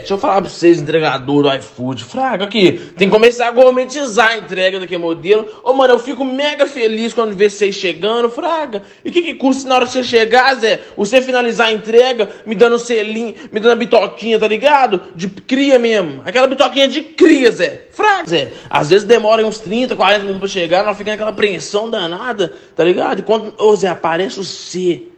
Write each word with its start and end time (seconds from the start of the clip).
É, 0.00 0.02
deixa 0.02 0.14
eu 0.14 0.18
falar 0.18 0.40
pra 0.40 0.50
vocês, 0.50 0.80
entregador 0.80 1.42
do 1.42 1.54
iFood. 1.56 2.04
Fraga, 2.04 2.44
aqui, 2.44 2.72
tem 2.96 3.08
que 3.08 3.14
começar 3.14 3.48
a 3.48 3.50
gourmetizar 3.50 4.30
a 4.30 4.38
entrega 4.38 4.80
daquele 4.80 5.02
modelo. 5.02 5.46
Ô, 5.62 5.74
mano, 5.74 5.92
eu 5.94 5.98
fico 5.98 6.24
mega 6.24 6.66
feliz 6.66 7.12
quando 7.12 7.36
vejo 7.36 7.54
vocês 7.56 7.74
chegando, 7.74 8.30
Fraga. 8.30 8.82
E 9.04 9.10
o 9.10 9.12
que, 9.12 9.20
que 9.20 9.34
custa 9.34 9.68
na 9.68 9.76
hora 9.76 9.84
que 9.84 9.92
você 9.92 10.02
chegar, 10.02 10.54
Zé? 10.54 10.80
Você 10.96 11.20
finalizar 11.20 11.68
a 11.68 11.72
entrega, 11.72 12.30
me 12.46 12.54
dando 12.54 12.78
selinho, 12.78 13.34
me 13.52 13.60
dando 13.60 13.72
a 13.72 13.76
bitoquinha, 13.76 14.38
tá 14.38 14.48
ligado? 14.48 15.02
De 15.14 15.28
cria 15.28 15.78
mesmo. 15.78 16.22
Aquela 16.24 16.46
bitoquinha 16.46 16.88
de 16.88 17.02
cria, 17.02 17.50
Zé. 17.52 17.88
Fraga, 17.90 18.26
Zé. 18.26 18.52
Às 18.70 18.88
vezes 18.88 19.06
demora 19.06 19.44
uns 19.46 19.58
30, 19.58 19.96
40 19.96 20.20
minutos 20.20 20.40
pra 20.40 20.48
chegar, 20.48 20.82
nós 20.82 20.96
fica 20.96 21.10
naquela 21.10 21.30
apreensão 21.30 21.90
danada, 21.90 22.54
tá 22.74 22.82
ligado? 22.82 23.18
E 23.18 23.22
quando, 23.22 23.52
ô, 23.58 23.76
Zé, 23.76 23.88
aparece 23.88 24.40
o 24.40 24.44
C 24.44 25.09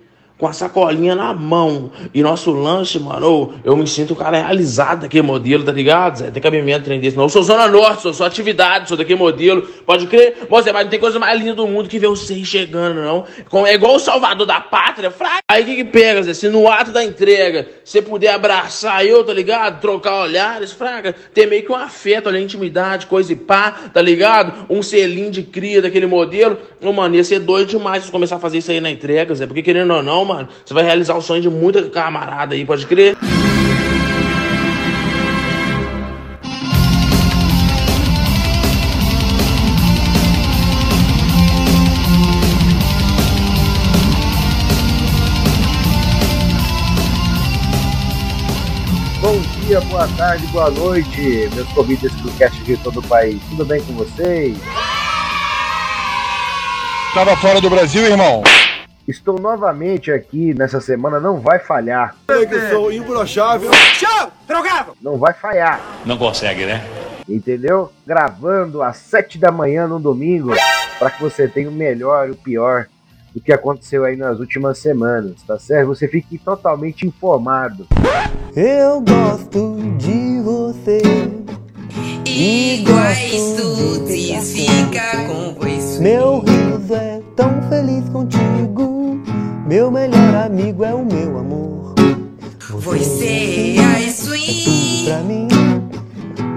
com 0.43 0.49
a 0.49 0.53
sacolinha 0.53 1.15
na 1.15 1.33
mão. 1.33 1.93
E 2.13 2.21
nosso 2.21 2.51
lanche, 2.51 2.99
mano, 2.99 3.55
eu 3.63 3.77
me 3.77 3.87
sinto 3.87 4.13
o 4.13 4.17
cara 4.17 4.39
realizado 4.39 5.03
daquele 5.03 5.23
modelo, 5.23 5.63
tá 5.63 5.71
ligado? 5.71 6.19
Zé? 6.19 6.33
Tem 6.33 6.43
cabimento 6.43 6.85
trem 6.85 6.99
desse. 6.99 7.17
Não, 7.17 7.27
eu 7.27 7.29
sou 7.29 7.45
Zona 7.45 7.69
Norte, 7.69 8.13
sou, 8.13 8.27
atividade, 8.27 8.89
sou 8.89 8.97
daquele 8.97 9.21
modelo. 9.21 9.63
Pode 9.87 10.09
crer? 10.09 10.49
Você, 10.51 10.73
mas 10.73 10.83
não 10.83 10.91
tem 10.91 10.99
coisa 10.99 11.21
mais 11.21 11.39
linda 11.39 11.55
do 11.55 11.69
mundo 11.69 11.89
que 11.89 11.97
ver 11.97 12.09
vocês 12.09 12.45
chegando, 12.45 13.01
não. 13.01 13.25
É 13.67 13.75
igual 13.75 13.95
o 13.95 14.01
salvador 14.01 14.45
da 14.45 14.61
pátria, 14.61 15.13
fraca. 15.13 15.43
Aí 15.49 15.63
o 15.63 15.65
que 15.65 15.77
que 15.77 15.85
pega, 15.85 16.25
Zé? 16.25 16.35
Se 16.35 16.49
no 16.49 16.67
ato 16.67 16.91
da 16.91 17.05
entrega 17.05 17.69
você 17.85 18.03
puder 18.03 18.35
abraçar 18.35 19.07
eu, 19.07 19.23
tá 19.23 19.33
ligado? 19.33 19.81
Trocar 19.81 20.23
olhares, 20.23 20.73
fraca. 20.73 21.15
Ter 21.33 21.47
meio 21.47 21.63
que 21.63 21.71
um 21.71 21.77
afeto 21.77 22.29
ali, 22.29 22.43
intimidade, 22.43 23.07
coisa 23.07 23.33
e 23.33 23.37
pá, 23.37 23.71
tá 23.95 24.03
ligado? 24.03 24.67
Um 24.69 24.83
selinho 24.83 25.31
de 25.31 25.45
cria 25.45 25.81
daquele 25.81 26.07
modelo. 26.07 26.59
Ô, 26.83 26.93
mano, 26.93 27.15
ia 27.15 27.23
ser 27.23 27.39
doido 27.39 27.69
demais 27.69 28.03
se 28.03 28.11
começar 28.11 28.35
a 28.35 28.41
fazer 28.41 28.59
isso 28.59 28.73
aí 28.73 28.81
na 28.81 28.91
entrega, 28.91 29.33
Zé. 29.37 29.47
Porque 29.47 29.63
querendo 29.63 29.95
ou 29.95 30.03
não, 30.03 30.25
mano, 30.25 30.32
você 30.65 30.75
vai 30.75 30.85
realizar 30.85 31.15
o 31.17 31.23
sonho 31.23 31.43
de 31.43 31.51
muita 31.51 31.83
camarada 31.89 32.55
aí, 32.55 32.65
pode 32.65 32.87
crer? 32.87 33.17
Bom 49.21 49.41
dia, 49.61 49.81
boa 49.83 50.09
tarde, 50.17 50.45
boa 50.49 50.71
noite, 50.71 51.49
meus 51.55 51.69
convidados 51.69 52.21
do 52.23 52.33
cast 52.33 52.61
de 52.65 52.77
todo 52.79 52.99
o 52.99 53.03
país. 53.03 53.41
Tudo 53.51 53.65
bem 53.65 53.81
com 53.83 53.93
vocês? 53.93 54.59
Tava 57.15 57.37
fora 57.37 57.61
do 57.61 57.71
Brasil, 57.71 58.05
irmão? 58.07 58.43
Estou 59.07 59.39
novamente 59.41 60.13
aqui 60.13 60.55
nessa 60.55 60.81
semana, 60.81 61.19
não 61.19 61.41
vai 61.41 61.59
falhar. 61.59 62.15
Eu 62.29 62.49
que 62.49 62.71
sou 62.71 62.93
imbrochável. 62.93 63.71
Não 65.01 65.19
vai 65.19 65.33
falhar, 65.33 65.81
Não 66.05 66.17
consegue, 66.17 66.65
né? 66.67 66.85
entendeu? 67.29 67.91
Gravando 68.07 68.83
às 68.83 68.97
7 68.99 69.39
da 69.39 69.51
manhã 69.51 69.87
no 69.87 69.99
domingo, 69.99 70.53
para 70.99 71.11
que 71.11 71.23
você 71.23 71.49
tenha 71.49 71.69
o 71.69 71.73
melhor 71.73 72.29
e 72.29 72.33
o 72.33 72.37
pior 72.37 72.87
do 73.35 73.41
que 73.41 73.53
aconteceu 73.53 74.05
aí 74.05 74.17
nas 74.17 74.39
últimas 74.39 74.79
semanas, 74.79 75.43
tá 75.47 75.59
certo? 75.59 75.89
Você 75.89 76.07
fique 76.07 76.37
totalmente 76.39 77.07
informado. 77.07 77.87
Eu 78.55 79.01
gosto 79.01 79.79
de 79.97 80.41
você. 80.43 81.01
Iguais 82.35 83.57
tudes 83.59 84.53
fica 84.53 85.27
com 85.27 85.55
você. 85.55 86.01
Meu 86.01 86.39
riso 86.41 86.95
é 86.95 87.21
tão 87.37 87.61
feliz 87.69 88.09
contigo. 88.09 89.21
Meu 89.67 89.91
melhor 89.91 90.35
amigo 90.47 90.83
é 90.83 90.95
o 90.95 91.05
meu 91.05 91.39
amor. 91.39 91.95
Você 92.71 93.77
é 93.77 93.99
tudo 93.99 94.13
swing. 94.13 95.05
pra 95.05 95.19
mim. 95.19 95.49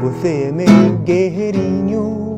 Você 0.02 0.44
é 0.44 0.52
meu 0.54 0.98
guerreirinho. 1.04 2.38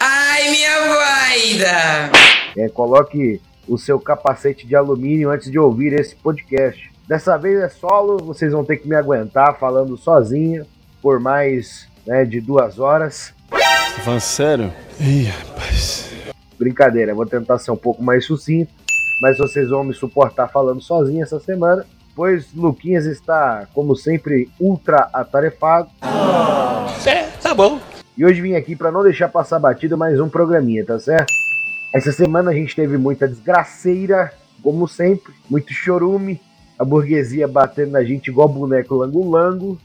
Ai, 0.00 0.50
minha 0.50 0.80
vaida. 0.88 2.10
É, 2.56 2.70
coloque 2.70 3.38
o 3.68 3.76
seu 3.76 4.00
capacete 4.00 4.66
de 4.66 4.74
alumínio 4.74 5.30
antes 5.30 5.50
de 5.50 5.58
ouvir 5.58 5.92
esse 5.92 6.16
podcast. 6.16 6.90
Dessa 7.06 7.36
vez 7.36 7.60
é 7.60 7.68
solo, 7.68 8.16
vocês 8.16 8.50
vão 8.50 8.64
ter 8.64 8.78
que 8.78 8.88
me 8.88 8.96
aguentar 8.96 9.58
falando 9.58 9.94
sozinho 9.98 10.64
por 11.02 11.20
mais 11.20 11.91
né, 12.06 12.24
de 12.24 12.40
duas 12.40 12.78
horas. 12.78 13.32
Tá 13.50 14.00
falando 14.02 14.20
sério? 14.20 14.72
Ih, 15.00 15.24
rapaz. 15.24 16.12
Brincadeira, 16.58 17.14
vou 17.14 17.26
tentar 17.26 17.58
ser 17.58 17.70
um 17.70 17.76
pouco 17.76 18.02
mais 18.02 18.24
sucinto, 18.24 18.72
mas 19.20 19.38
vocês 19.38 19.68
vão 19.68 19.84
me 19.84 19.92
suportar 19.92 20.48
falando 20.48 20.80
sozinho 20.80 21.22
essa 21.22 21.40
semana, 21.40 21.84
pois 22.14 22.52
Luquinhas 22.54 23.04
está, 23.04 23.66
como 23.74 23.96
sempre, 23.96 24.48
ultra 24.60 25.08
atarefado. 25.12 25.90
É, 27.04 27.24
tá 27.42 27.54
bom. 27.54 27.80
E 28.16 28.24
hoje 28.24 28.40
vim 28.40 28.54
aqui 28.54 28.76
para 28.76 28.92
não 28.92 29.02
deixar 29.02 29.28
passar 29.28 29.58
batido 29.58 29.96
mais 29.96 30.20
um 30.20 30.28
programinha, 30.28 30.84
tá 30.84 30.98
certo? 30.98 31.32
Essa 31.94 32.12
semana 32.12 32.50
a 32.50 32.54
gente 32.54 32.76
teve 32.76 32.96
muita 32.96 33.26
desgraceira, 33.26 34.32
como 34.62 34.86
sempre, 34.86 35.32
muito 35.50 35.72
chorume, 35.72 36.40
a 36.78 36.84
burguesia 36.84 37.48
batendo 37.48 37.92
na 37.92 38.04
gente 38.04 38.28
igual 38.28 38.48
boneco 38.48 38.94
lango-lango. 38.94 39.78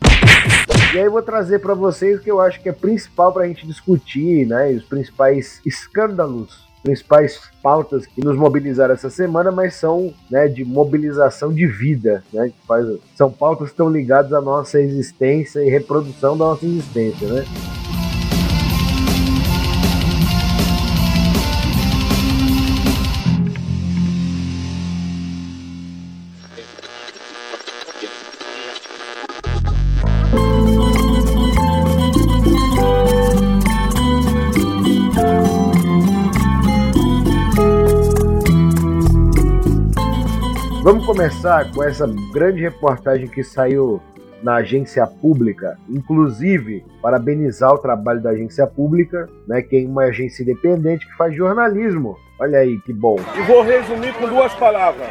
E 0.94 0.98
aí 1.00 1.06
eu 1.06 1.12
vou 1.12 1.22
trazer 1.22 1.60
para 1.60 1.74
vocês 1.74 2.18
o 2.18 2.22
que 2.22 2.32
eu 2.32 2.40
acho 2.40 2.62
que 2.62 2.70
é 2.70 2.72
principal 2.72 3.34
para 3.34 3.44
a 3.44 3.48
gente 3.48 3.68
discutir, 3.68 4.48
né? 4.48 4.72
Os 4.72 4.84
principais 4.86 5.60
escândalos, 5.66 6.66
principais 6.82 7.42
pautas 7.62 8.06
que 8.06 8.24
nos 8.24 8.38
mobilizaram 8.38 8.94
essa 8.94 9.10
semana, 9.10 9.52
mas 9.52 9.76
são 9.76 10.14
né, 10.32 10.48
de 10.48 10.64
mobilização 10.64 11.52
de 11.54 11.68
vida, 11.68 12.24
né? 12.32 12.48
que 12.50 12.68
faz- 12.68 12.88
são 13.16 13.30
pautas 13.30 13.68
que 13.68 13.74
estão 13.74 13.90
ligadas 13.90 14.32
à 14.32 14.40
nossa 14.40 14.80
existência 14.80 15.60
e 15.60 15.70
reprodução 15.70 16.38
da 16.38 16.46
nossa 16.46 16.66
existência, 16.66 17.28
né? 17.28 17.44
Vamos 40.88 41.06
começar 41.06 41.70
com 41.74 41.84
essa 41.84 42.08
grande 42.32 42.62
reportagem 42.62 43.28
que 43.28 43.44
saiu 43.44 44.02
na 44.42 44.56
agência 44.56 45.06
pública, 45.06 45.78
inclusive 45.90 46.82
parabenizar 47.02 47.74
o 47.74 47.78
trabalho 47.78 48.22
da 48.22 48.30
agência 48.30 48.66
pública, 48.66 49.28
né, 49.46 49.62
que 49.62 49.84
é 49.84 49.86
uma 49.86 50.04
agência 50.04 50.44
independente 50.44 51.06
que 51.06 51.18
faz 51.18 51.36
jornalismo. 51.36 52.18
Olha 52.40 52.60
aí 52.60 52.80
que 52.80 52.94
bom. 52.94 53.18
E 53.36 53.42
vou 53.42 53.64
resumir 53.64 54.14
com 54.14 54.30
duas 54.30 54.56
palavras. 54.56 55.10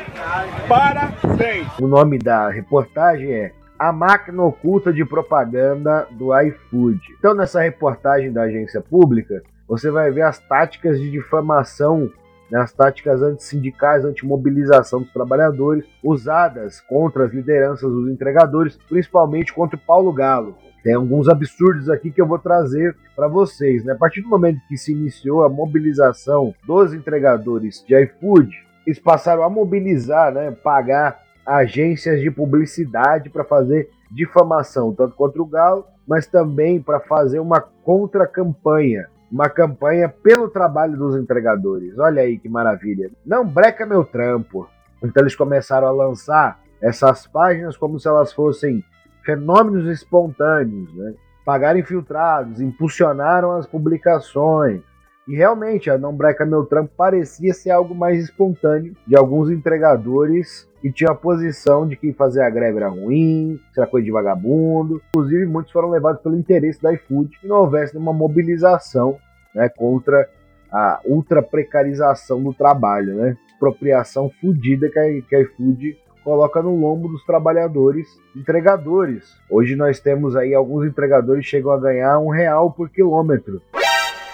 Parabéns. 0.67 1.69
O 1.79 1.87
nome 1.87 2.17
da 2.17 2.49
reportagem 2.49 3.31
é 3.31 3.53
A 3.79 3.93
Máquina 3.93 4.45
Oculta 4.45 4.91
de 4.91 5.05
Propaganda 5.05 6.09
do 6.13 6.35
iFood. 6.41 7.01
Então, 7.19 7.35
nessa 7.35 7.61
reportagem 7.61 8.33
da 8.33 8.45
agência 8.45 8.81
pública, 8.81 9.43
você 9.69 9.91
vai 9.91 10.11
ver 10.11 10.23
as 10.23 10.39
táticas 10.39 10.99
de 10.99 11.11
difamação, 11.11 12.11
né, 12.51 12.61
as 12.61 12.73
táticas 12.73 13.23
antissindicais, 13.23 14.05
antimobilização 14.05 15.03
dos 15.03 15.13
trabalhadores, 15.13 15.85
usadas 16.03 16.81
contra 16.81 17.25
as 17.25 17.33
lideranças 17.33 17.91
dos 17.91 18.09
entregadores, 18.09 18.79
principalmente 18.89 19.53
contra 19.53 19.77
o 19.77 19.81
Paulo 19.81 20.13
Galo. 20.13 20.57
Tem 20.83 20.95
alguns 20.95 21.29
absurdos 21.29 21.91
aqui 21.91 22.13
que 22.13 22.21
eu 22.21 22.27
vou 22.27 22.39
trazer 22.39 22.97
para 23.17 23.27
vocês. 23.27 23.85
Né? 23.85 23.93
A 23.93 23.97
partir 23.97 24.21
do 24.21 24.29
momento 24.29 24.61
que 24.69 24.77
se 24.77 24.93
iniciou 24.93 25.43
a 25.43 25.49
mobilização 25.49 26.55
dos 26.65 26.95
entregadores 26.95 27.85
de 27.85 28.01
iFood, 28.05 28.51
eles 28.87 29.01
passaram 29.01 29.43
a 29.43 29.51
mobilizar, 29.51 30.33
né, 30.33 30.53
pagar 30.53 31.21
agências 31.45 32.21
de 32.21 32.31
publicidade 32.31 33.29
para 33.31 33.43
fazer 33.43 33.91
difamação, 34.11 34.95
tanto 34.95 35.17
contra 35.17 35.43
o 35.43 35.47
Galo, 35.47 35.85
mas 36.07 36.27
também 36.27 36.81
para 36.81 37.01
fazer 37.01 37.41
uma 37.41 37.61
contra-campanha. 37.61 39.09
Uma 39.31 39.49
campanha 39.49 40.09
pelo 40.09 40.49
trabalho 40.49 40.97
dos 40.97 41.17
entregadores. 41.17 41.99
Olha 41.99 42.23
aí 42.23 42.39
que 42.39 42.49
maravilha. 42.49 43.11
Não 43.25 43.47
breca 43.47 43.85
meu 43.85 44.05
trampo. 44.05 44.69
Então 45.03 45.23
eles 45.23 45.35
começaram 45.35 45.89
a 45.89 45.91
lançar 45.91 46.61
essas 46.81 47.27
páginas 47.27 47.77
como 47.77 47.99
se 47.99 48.09
elas 48.09 48.33
fossem 48.33 48.85
fenômenos 49.25 49.87
espontâneos, 49.89 50.95
né? 50.95 51.15
Pagaram 51.45 51.79
infiltrados, 51.79 52.61
impulsionaram 52.61 53.53
as 53.53 53.67
publicações. 53.67 54.81
E 55.29 55.35
realmente, 55.35 55.91
a 55.91 55.99
Não 55.99 56.15
Breca 56.15 56.47
Meu 56.47 56.65
Trampo 56.65 56.93
parecia 56.97 57.53
ser 57.53 57.71
algo 57.71 57.93
mais 57.97 58.23
espontâneo 58.23 58.95
de 59.05 59.17
alguns 59.17 59.51
entregadores 59.51 60.69
que 60.81 60.93
tinham 60.93 61.13
a 61.13 61.17
posição 61.17 61.87
de 61.87 61.97
que 61.97 62.13
fazer 62.13 62.43
a 62.43 62.51
greve 62.51 62.77
era 62.77 62.89
ruim, 62.89 63.59
que 63.75 63.81
era 63.81 63.89
coisa 63.89 64.05
de 64.05 64.13
vagabundo. 64.13 65.03
Inclusive, 65.09 65.45
muitos 65.47 65.73
foram 65.73 65.91
levados 65.91 66.23
pelo 66.23 66.39
interesse 66.39 66.81
da 66.81 66.93
iFood 66.93 67.41
que 67.41 67.49
não 67.49 67.57
houvesse 67.57 67.95
nenhuma 67.95 68.13
mobilização 68.13 69.19
né, 69.53 69.69
contra 69.69 70.29
a 70.71 71.01
ultra 71.05 71.43
precarização 71.43 72.41
do 72.41 72.55
trabalho, 72.55 73.17
né? 73.17 73.37
Expropriação 73.49 74.31
fudida 74.41 74.89
que 74.89 74.99
a, 74.99 75.23
que 75.23 75.35
a 75.35 75.41
iFood 75.41 75.99
coloca 76.23 76.63
no 76.63 76.77
lombo 76.77 77.09
dos 77.09 77.25
trabalhadores 77.25 78.07
entregadores. 78.37 79.35
Hoje 79.51 79.75
nós 79.75 79.99
temos 79.99 80.37
aí 80.37 80.55
alguns 80.55 80.87
entregadores 80.87 81.45
que 81.45 81.51
chegam 81.51 81.73
a 81.73 81.81
ganhar 81.81 82.17
um 82.21 82.29
real 82.29 82.71
por 82.71 82.89
quilômetro 82.91 83.61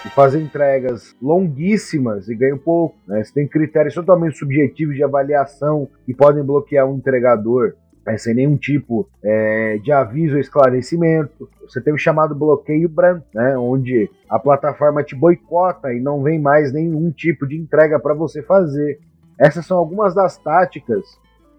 e 0.05 0.09
fazem 0.09 0.43
entregas 0.43 1.15
longuíssimas 1.21 2.27
e 2.27 2.35
ganham 2.35 2.57
pouco. 2.57 2.95
Né? 3.07 3.23
Você 3.23 3.33
tem 3.33 3.47
critérios 3.47 3.93
totalmente 3.93 4.37
subjetivos 4.37 4.95
de 4.95 5.03
avaliação 5.03 5.87
que 6.05 6.13
podem 6.13 6.43
bloquear 6.43 6.87
um 6.87 6.97
entregador 6.97 7.73
é, 8.05 8.17
sem 8.17 8.33
nenhum 8.33 8.57
tipo 8.57 9.07
é, 9.23 9.77
de 9.81 9.91
aviso 9.91 10.35
ou 10.35 10.39
esclarecimento. 10.39 11.49
Você 11.61 11.79
tem 11.79 11.93
o 11.93 11.97
chamado 11.97 12.35
bloqueio 12.35 12.89
branco, 12.89 13.25
né, 13.33 13.57
onde 13.57 14.09
a 14.29 14.37
plataforma 14.37 15.03
te 15.03 15.15
boicota 15.15 15.93
e 15.93 15.99
não 15.99 16.21
vem 16.21 16.39
mais 16.39 16.73
nenhum 16.73 17.09
tipo 17.11 17.47
de 17.47 17.55
entrega 17.55 17.99
para 17.99 18.13
você 18.13 18.41
fazer. 18.41 18.99
Essas 19.39 19.65
são 19.65 19.77
algumas 19.77 20.13
das 20.13 20.37
táticas 20.37 21.03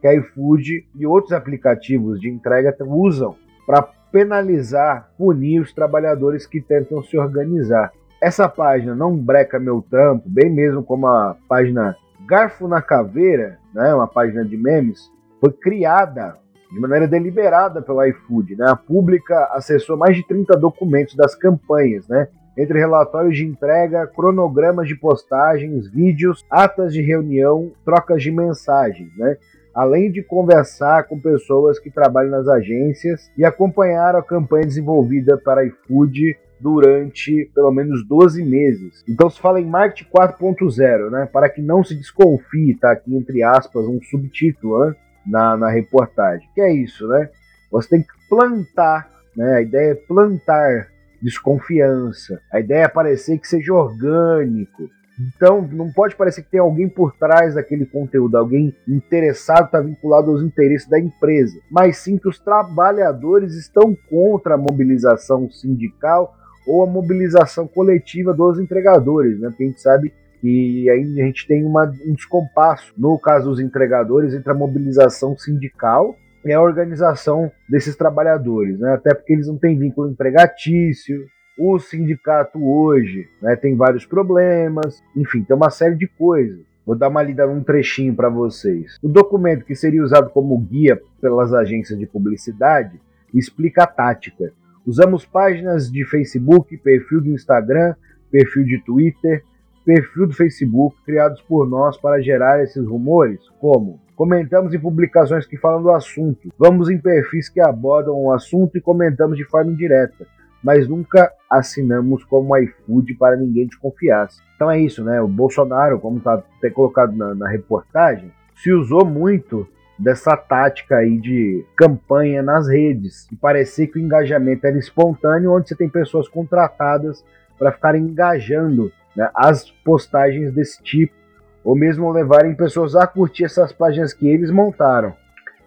que 0.00 0.06
a 0.06 0.14
iFood 0.14 0.86
e 0.94 1.06
outros 1.06 1.32
aplicativos 1.32 2.20
de 2.20 2.28
entrega 2.28 2.76
usam 2.80 3.34
para 3.66 3.82
penalizar, 4.12 5.10
punir 5.16 5.60
os 5.60 5.72
trabalhadores 5.72 6.46
que 6.46 6.60
tentam 6.60 7.02
se 7.02 7.16
organizar. 7.16 7.90
Essa 8.24 8.48
página 8.48 8.94
não 8.94 9.14
breca 9.14 9.60
meu 9.60 9.82
trampo, 9.82 10.26
bem 10.26 10.48
mesmo 10.48 10.82
como 10.82 11.06
a 11.06 11.36
página 11.46 11.94
Garfo 12.26 12.66
na 12.66 12.80
Caveira, 12.80 13.58
né, 13.74 13.94
uma 13.94 14.08
página 14.08 14.42
de 14.42 14.56
memes, 14.56 15.12
foi 15.38 15.52
criada 15.52 16.34
de 16.72 16.80
maneira 16.80 17.06
deliberada 17.06 17.82
pelo 17.82 18.02
iFood. 18.02 18.56
Né? 18.56 18.64
A 18.66 18.76
pública 18.76 19.50
acessou 19.52 19.98
mais 19.98 20.16
de 20.16 20.26
30 20.26 20.56
documentos 20.56 21.14
das 21.14 21.34
campanhas, 21.34 22.08
né? 22.08 22.28
entre 22.56 22.78
relatórios 22.78 23.36
de 23.36 23.44
entrega, 23.44 24.06
cronogramas 24.06 24.88
de 24.88 24.94
postagens, 24.94 25.86
vídeos, 25.86 26.42
atas 26.48 26.94
de 26.94 27.02
reunião, 27.02 27.72
trocas 27.84 28.22
de 28.22 28.30
mensagens, 28.30 29.14
né? 29.18 29.36
além 29.74 30.10
de 30.10 30.22
conversar 30.22 31.04
com 31.04 31.20
pessoas 31.20 31.78
que 31.78 31.90
trabalham 31.90 32.30
nas 32.30 32.48
agências 32.48 33.30
e 33.36 33.44
acompanhar 33.44 34.16
a 34.16 34.22
campanha 34.22 34.64
desenvolvida 34.64 35.36
para 35.36 35.66
iFood 35.66 36.38
durante 36.60 37.50
pelo 37.54 37.70
menos 37.70 38.06
12 38.06 38.44
meses. 38.44 39.04
Então 39.08 39.28
se 39.28 39.40
fala 39.40 39.60
em 39.60 39.66
marketing 39.66 40.10
4.0, 40.10 41.10
né? 41.10 41.28
Para 41.32 41.48
que 41.48 41.60
não 41.60 41.82
se 41.84 41.94
desconfie, 41.94 42.76
tá 42.76 42.92
aqui 42.92 43.14
entre 43.14 43.42
aspas 43.42 43.84
um 43.86 44.00
subtítulo 44.02 44.86
né? 44.86 44.96
na, 45.26 45.56
na 45.56 45.70
reportagem. 45.70 46.48
Que 46.54 46.60
é 46.60 46.72
isso, 46.72 47.06
né? 47.08 47.28
Você 47.70 47.88
tem 47.90 48.02
que 48.02 48.28
plantar, 48.28 49.10
né? 49.36 49.56
A 49.56 49.62
ideia 49.62 49.92
é 49.92 49.94
plantar 49.94 50.88
desconfiança. 51.20 52.40
A 52.52 52.60
ideia 52.60 52.84
é 52.84 52.88
parecer 52.88 53.38
que 53.38 53.48
seja 53.48 53.72
orgânico. 53.72 54.90
Então, 55.18 55.62
não 55.62 55.92
pode 55.92 56.16
parecer 56.16 56.42
que 56.42 56.50
tem 56.50 56.60
alguém 56.60 56.88
por 56.88 57.14
trás 57.16 57.54
daquele 57.54 57.86
conteúdo, 57.86 58.36
alguém 58.36 58.74
interessado, 58.86 59.66
está 59.66 59.80
vinculado 59.80 60.30
aos 60.30 60.42
interesses 60.42 60.88
da 60.88 60.98
empresa, 60.98 61.56
mas 61.70 61.98
sim 61.98 62.18
que 62.18 62.28
os 62.28 62.38
trabalhadores 62.40 63.54
estão 63.54 63.96
contra 64.10 64.54
a 64.54 64.58
mobilização 64.58 65.48
sindical 65.50 66.34
ou 66.66 66.82
a 66.82 66.86
mobilização 66.86 67.66
coletiva 67.66 68.32
dos 68.32 68.58
entregadores, 68.58 69.38
né? 69.40 69.48
Porque 69.48 69.64
a 69.64 69.66
gente 69.66 69.80
sabe 69.80 70.12
que 70.40 70.90
aí 70.90 71.22
a 71.22 71.24
gente 71.24 71.46
tem 71.46 71.64
uma, 71.64 71.90
um 72.06 72.12
descompasso, 72.12 72.92
no 72.98 73.18
caso 73.18 73.48
dos 73.48 73.60
entregadores, 73.60 74.34
entre 74.34 74.50
a 74.50 74.54
mobilização 74.54 75.36
sindical 75.38 76.14
e 76.44 76.52
a 76.52 76.60
organização 76.60 77.50
desses 77.68 77.96
trabalhadores, 77.96 78.78
né? 78.78 78.92
até 78.92 79.14
porque 79.14 79.32
eles 79.32 79.46
não 79.46 79.56
têm 79.56 79.78
vínculo 79.78 80.10
empregatício. 80.10 81.24
O 81.58 81.78
sindicato 81.78 82.62
hoje 82.62 83.26
né, 83.40 83.56
tem 83.56 83.76
vários 83.76 84.04
problemas, 84.04 85.02
enfim, 85.16 85.42
tem 85.44 85.56
uma 85.56 85.70
série 85.70 85.94
de 85.94 86.06
coisas. 86.06 86.60
Vou 86.84 86.94
dar 86.94 87.08
uma 87.08 87.22
lida 87.22 87.46
num 87.46 87.62
trechinho 87.62 88.14
para 88.14 88.28
vocês. 88.28 88.98
O 89.02 89.08
documento 89.08 89.64
que 89.64 89.74
seria 89.74 90.02
usado 90.02 90.28
como 90.28 90.58
guia 90.58 91.00
pelas 91.20 91.54
agências 91.54 91.98
de 91.98 92.06
publicidade 92.06 93.00
explica 93.32 93.84
a 93.84 93.86
tática. 93.86 94.52
Usamos 94.86 95.24
páginas 95.24 95.90
de 95.90 96.04
Facebook, 96.04 96.76
perfil 96.76 97.22
do 97.22 97.30
Instagram, 97.30 97.94
perfil 98.30 98.64
de 98.64 98.84
Twitter, 98.84 99.42
perfil 99.82 100.26
do 100.26 100.34
Facebook 100.34 100.96
criados 101.06 101.40
por 101.42 101.68
nós 101.68 101.96
para 101.96 102.20
gerar 102.20 102.62
esses 102.62 102.86
rumores? 102.86 103.40
Como? 103.58 103.98
Comentamos 104.14 104.74
em 104.74 104.78
publicações 104.78 105.46
que 105.46 105.56
falam 105.56 105.82
do 105.82 105.90
assunto. 105.90 106.52
Vamos 106.58 106.90
em 106.90 106.98
perfis 106.98 107.48
que 107.48 107.60
abordam 107.60 108.14
o 108.14 108.32
assunto 108.32 108.76
e 108.76 108.80
comentamos 108.80 109.38
de 109.38 109.44
forma 109.44 109.72
indireta. 109.72 110.26
Mas 110.62 110.86
nunca 110.86 111.32
assinamos 111.50 112.22
como 112.24 112.56
iFood 112.56 113.14
para 113.14 113.36
ninguém 113.36 113.66
desconfiasse. 113.66 114.40
Então 114.54 114.70
é 114.70 114.80
isso, 114.80 115.02
né? 115.02 115.20
O 115.20 115.28
Bolsonaro, 115.28 115.98
como 115.98 116.18
está 116.18 116.34
até 116.34 116.70
colocado 116.70 117.16
na, 117.16 117.34
na 117.34 117.48
reportagem, 117.48 118.30
se 118.54 118.72
usou 118.72 119.04
muito 119.04 119.66
dessa 119.98 120.36
tática 120.36 120.96
aí 120.96 121.18
de 121.18 121.64
campanha 121.76 122.42
nas 122.42 122.68
redes 122.68 123.30
e 123.30 123.36
parecer 123.36 123.86
que 123.86 123.98
o 123.98 124.02
engajamento 124.02 124.66
era 124.66 124.78
espontâneo, 124.78 125.52
onde 125.52 125.68
você 125.68 125.76
tem 125.76 125.88
pessoas 125.88 126.28
contratadas 126.28 127.24
para 127.58 127.72
ficarem 127.72 128.02
engajando 128.02 128.90
né, 129.16 129.30
as 129.34 129.70
postagens 129.84 130.52
desse 130.52 130.82
tipo, 130.82 131.14
ou 131.62 131.76
mesmo 131.76 132.10
levarem 132.10 132.54
pessoas 132.54 132.94
a 132.96 133.06
curtir 133.06 133.44
essas 133.44 133.72
páginas 133.72 134.12
que 134.12 134.26
eles 134.26 134.50
montaram. 134.50 135.14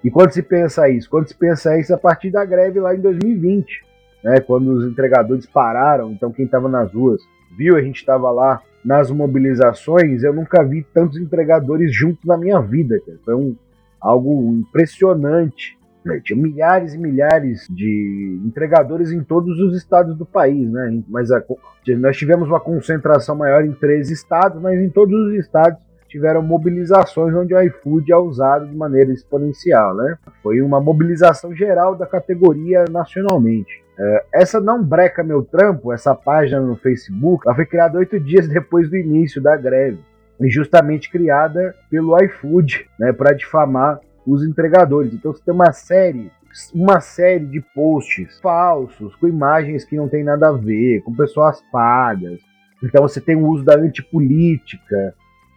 E 0.04 0.12
quando 0.12 0.32
se 0.32 0.44
pensa 0.44 0.88
isso? 0.90 1.10
Quando 1.10 1.28
se 1.28 1.36
pensa 1.36 1.78
isso 1.80 1.94
a 1.94 1.98
partir 1.98 2.30
da 2.30 2.46
greve 2.46 2.80
lá 2.80 2.94
em 2.94 3.00
2020, 3.00 3.84
né, 4.24 4.40
quando 4.42 4.72
os 4.74 4.86
entregadores 4.86 5.46
pararam, 5.46 6.12
então 6.12 6.32
quem 6.32 6.46
estava 6.46 6.68
nas 6.68 6.94
ruas 6.94 7.22
viu, 7.58 7.76
a 7.76 7.82
gente 7.82 7.98
estava 7.98 8.30
lá 8.30 8.62
nas 8.84 9.10
mobilizações, 9.10 10.24
eu 10.24 10.34
nunca 10.34 10.64
vi 10.64 10.84
tantos 10.94 11.18
entregadores 11.18 11.94
juntos 11.94 12.24
na 12.26 12.38
minha 12.38 12.60
vida. 12.60 13.00
Cara. 13.06 13.18
Foi 13.26 13.36
um, 13.36 13.56
algo 14.00 14.56
impressionante 14.56 15.78
né? 16.08 16.22
Tinha 16.24 16.42
milhares 16.42 16.94
e 16.94 16.98
milhares 16.98 17.68
de 17.70 18.42
entregadores 18.46 19.12
em 19.12 19.22
todos 19.22 19.60
os 19.60 19.76
estados 19.76 20.18
do 20.18 20.26
país, 20.26 20.72
né? 20.72 21.04
Mas 21.08 21.30
a, 21.32 21.44
nós 22.00 22.16
tivemos 22.16 22.48
uma 22.48 22.62
concentração 22.62 23.36
maior 23.36 23.66
em 23.66 23.74
três 23.74 24.10
estados, 24.10 24.62
mas 24.62 24.80
em 24.80 24.90
todos 24.90 25.14
os 25.28 25.34
estados 25.36 25.78
tiveram 26.08 26.42
mobilizações 26.42 27.36
onde 27.36 27.54
o 27.54 27.62
iFood 27.62 28.12
é 28.12 28.16
usado 28.16 28.66
de 28.66 28.76
maneira 28.76 29.12
exponencial, 29.12 29.94
né? 29.96 30.18
Foi 30.42 30.62
uma 30.62 30.80
mobilização 30.80 31.54
geral 31.54 31.96
da 31.96 32.08
categoria 32.08 32.86
nacionalmente. 32.90 33.84
É, 34.00 34.26
essa 34.36 34.62
não 34.62 34.82
breca 34.82 35.24
meu 35.24 35.44
trampo, 35.44 35.92
essa 35.92 36.16
página 36.16 36.62
no 36.62 36.78
Facebook, 36.78 37.46
ela 37.46 37.56
foi 37.56 37.66
criada 37.66 37.98
oito 37.98 38.18
dias 38.20 38.48
depois 38.48 38.90
do 38.90 38.96
início 38.96 39.42
da 39.42 39.58
greve 39.58 40.00
justamente 40.42 41.10
criada 41.10 41.76
pelo 41.90 42.18
iFood, 42.24 42.88
né, 43.00 43.12
para 43.12 43.34
difamar 43.34 44.00
os 44.26 44.44
entregadores. 44.44 45.14
Então 45.14 45.34
você 45.34 45.44
tem 45.44 45.54
uma 45.54 45.72
série 45.72 46.32
uma 46.74 47.00
série 47.00 47.46
de 47.46 47.62
posts 47.62 48.40
falsos, 48.40 49.16
com 49.18 49.28
imagens 49.28 49.84
que 49.84 49.96
não 49.96 50.08
tem 50.08 50.24
nada 50.24 50.50
a 50.50 50.54
ver, 50.54 51.02
com 51.04 51.14
pessoas 51.14 51.62
pagas. 51.72 52.40
Então 52.84 53.02
você 53.04 53.22
tem 53.22 53.36
o 53.36 53.46
uso 53.48 53.64
da 53.64 53.76
antipolítica. 53.78 55.14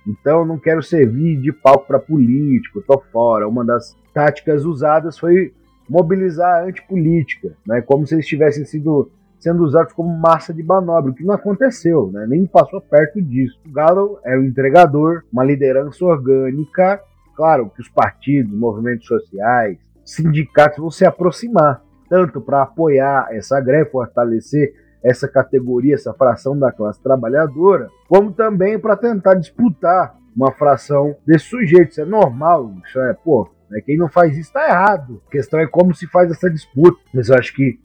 Então 0.07 0.45
não 0.45 0.59
quero 0.59 0.83
servir 0.83 1.41
de 1.41 1.53
palco 1.53 1.87
para 1.87 1.99
político, 1.99 2.83
tô 2.83 2.99
fora. 3.13 3.49
Uma 3.49 3.65
das 3.65 3.97
táticas 4.13 4.65
usadas 4.65 5.19
foi 5.19 5.55
mobilizar 5.89 6.63
a 6.63 6.65
antipolítica, 6.67 7.57
né? 7.67 7.81
como 7.81 8.07
se 8.07 8.15
eles 8.15 8.27
tivessem 8.27 8.65
sido 8.65 9.11
sendo 9.41 9.65
usados 9.65 9.93
como 9.93 10.17
massa 10.17 10.55
de 10.55 10.63
manobra, 10.63 11.11
o 11.11 11.15
que 11.15 11.25
não 11.25 11.35
aconteceu, 11.35 12.11
né? 12.13 12.27
nem 12.29 12.47
passou 12.47 12.81
perto 12.81 13.21
disso. 13.21 13.59
O 13.67 13.73
Galo 13.73 14.21
é 14.25 14.37
o 14.37 14.45
entregador, 14.45 15.23
uma 15.33 15.43
liderança 15.43 16.05
orgânica 16.05 17.01
Claro 17.41 17.71
que 17.71 17.81
os 17.81 17.89
partidos, 17.89 18.53
movimentos 18.53 19.07
sociais, 19.07 19.79
sindicatos 20.05 20.77
vão 20.77 20.91
se 20.91 21.07
aproximar, 21.07 21.83
tanto 22.07 22.39
para 22.39 22.61
apoiar 22.61 23.29
essa 23.31 23.59
greve, 23.63 23.89
fortalecer 23.89 24.75
essa 25.03 25.27
categoria, 25.27 25.95
essa 25.95 26.13
fração 26.13 26.59
da 26.59 26.71
classe 26.71 27.03
trabalhadora, 27.03 27.89
como 28.11 28.31
também 28.31 28.79
para 28.79 28.95
tentar 28.95 29.37
disputar 29.37 30.15
uma 30.37 30.53
fração 30.53 31.17
desse 31.27 31.47
sujeito. 31.47 31.93
Isso 31.93 32.03
é 32.03 32.05
normal, 32.05 32.75
isso 32.87 33.01
é, 33.01 33.15
pô, 33.15 33.49
né, 33.71 33.81
quem 33.81 33.97
não 33.97 34.11
faz 34.11 34.33
isso 34.33 34.49
está 34.49 34.69
errado. 34.69 35.23
A 35.27 35.31
questão 35.31 35.61
é 35.61 35.67
como 35.67 35.95
se 35.95 36.07
faz 36.09 36.31
essa 36.31 36.51
disputa. 36.51 37.01
Mas 37.15 37.31
eu 37.31 37.37
acho 37.37 37.55
que 37.55 37.81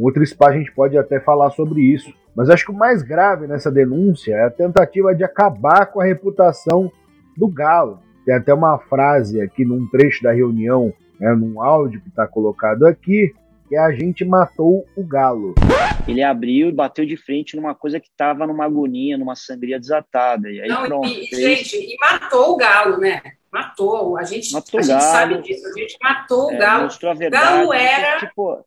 outro 0.00 0.22
espaço 0.22 0.52
a 0.52 0.58
gente 0.58 0.72
pode 0.72 0.96
até 0.98 1.20
falar 1.20 1.50
sobre 1.50 1.82
isso. 1.82 2.12
Mas 2.34 2.48
acho 2.48 2.64
que 2.64 2.72
o 2.72 2.76
mais 2.76 3.02
grave 3.02 3.46
nessa 3.46 3.70
denúncia 3.70 4.34
é 4.34 4.44
a 4.44 4.50
tentativa 4.50 5.14
de 5.14 5.24
acabar 5.24 5.86
com 5.86 6.00
a 6.00 6.04
reputação 6.04 6.90
do 7.36 7.48
Galo. 7.48 8.00
Tem 8.24 8.34
até 8.34 8.52
uma 8.52 8.78
frase 8.78 9.40
aqui 9.40 9.64
num 9.64 9.88
trecho 9.88 10.22
da 10.22 10.32
reunião, 10.32 10.92
né, 11.18 11.34
num 11.34 11.60
áudio 11.60 12.00
que 12.00 12.08
está 12.08 12.26
colocado 12.26 12.86
aqui, 12.86 13.32
que 13.68 13.76
é 13.76 13.78
a 13.78 13.92
gente 13.92 14.24
matou 14.24 14.84
o 14.96 15.04
galo. 15.04 15.54
Ele 16.08 16.22
abriu 16.22 16.68
e 16.68 16.72
bateu 16.72 17.06
de 17.06 17.16
frente 17.16 17.54
numa 17.54 17.74
coisa 17.74 18.00
que 18.00 18.08
estava 18.08 18.44
numa 18.44 18.64
agonia, 18.64 19.16
numa 19.16 19.36
sangria 19.36 19.78
desatada. 19.78 20.50
E 20.50 20.60
aí 20.60 20.68
Não, 20.68 20.86
pronto. 20.86 21.08
E, 21.08 21.28
fez... 21.28 21.40
Gente, 21.40 21.76
e 21.76 21.96
matou 22.00 22.54
o 22.54 22.56
galo, 22.56 22.98
né? 22.98 23.22
Matou. 23.52 24.18
A 24.18 24.24
gente, 24.24 24.52
matou 24.52 24.80
a 24.80 24.82
gente 24.82 25.02
sabe 25.02 25.40
disso. 25.42 25.66
A 25.68 25.78
gente 25.78 25.96
matou 26.02 26.50
é, 26.50 26.56
o 26.56 26.58
galo. 26.58 26.88
Verdade. 27.16 27.30
Galo 27.30 27.72
era. 27.72 28.18
Tipo, 28.18 28.64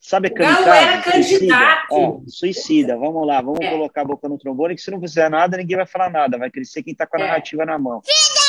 sabe 0.00 0.28
o 0.28 0.34
galo 0.34 0.66
era 0.68 1.02
candidato. 1.02 2.22
Suicida. 2.26 2.28
suicida. 2.28 2.96
Vamos 2.96 3.26
lá, 3.26 3.40
vamos 3.40 3.60
é. 3.60 3.70
colocar 3.70 4.02
a 4.02 4.04
boca 4.04 4.28
no 4.28 4.38
trombone, 4.38 4.74
que 4.74 4.82
se 4.82 4.90
não 4.90 5.00
fizer 5.00 5.28
nada, 5.30 5.56
ninguém 5.56 5.76
vai 5.76 5.86
falar 5.86 6.10
nada. 6.10 6.38
Vai 6.38 6.50
crescer 6.50 6.82
quem 6.82 6.92
está 6.92 7.06
com 7.06 7.16
a 7.16 7.20
é. 7.20 7.26
narrativa 7.26 7.64
na 7.64 7.78
mão. 7.78 8.00
Filha 8.02 8.40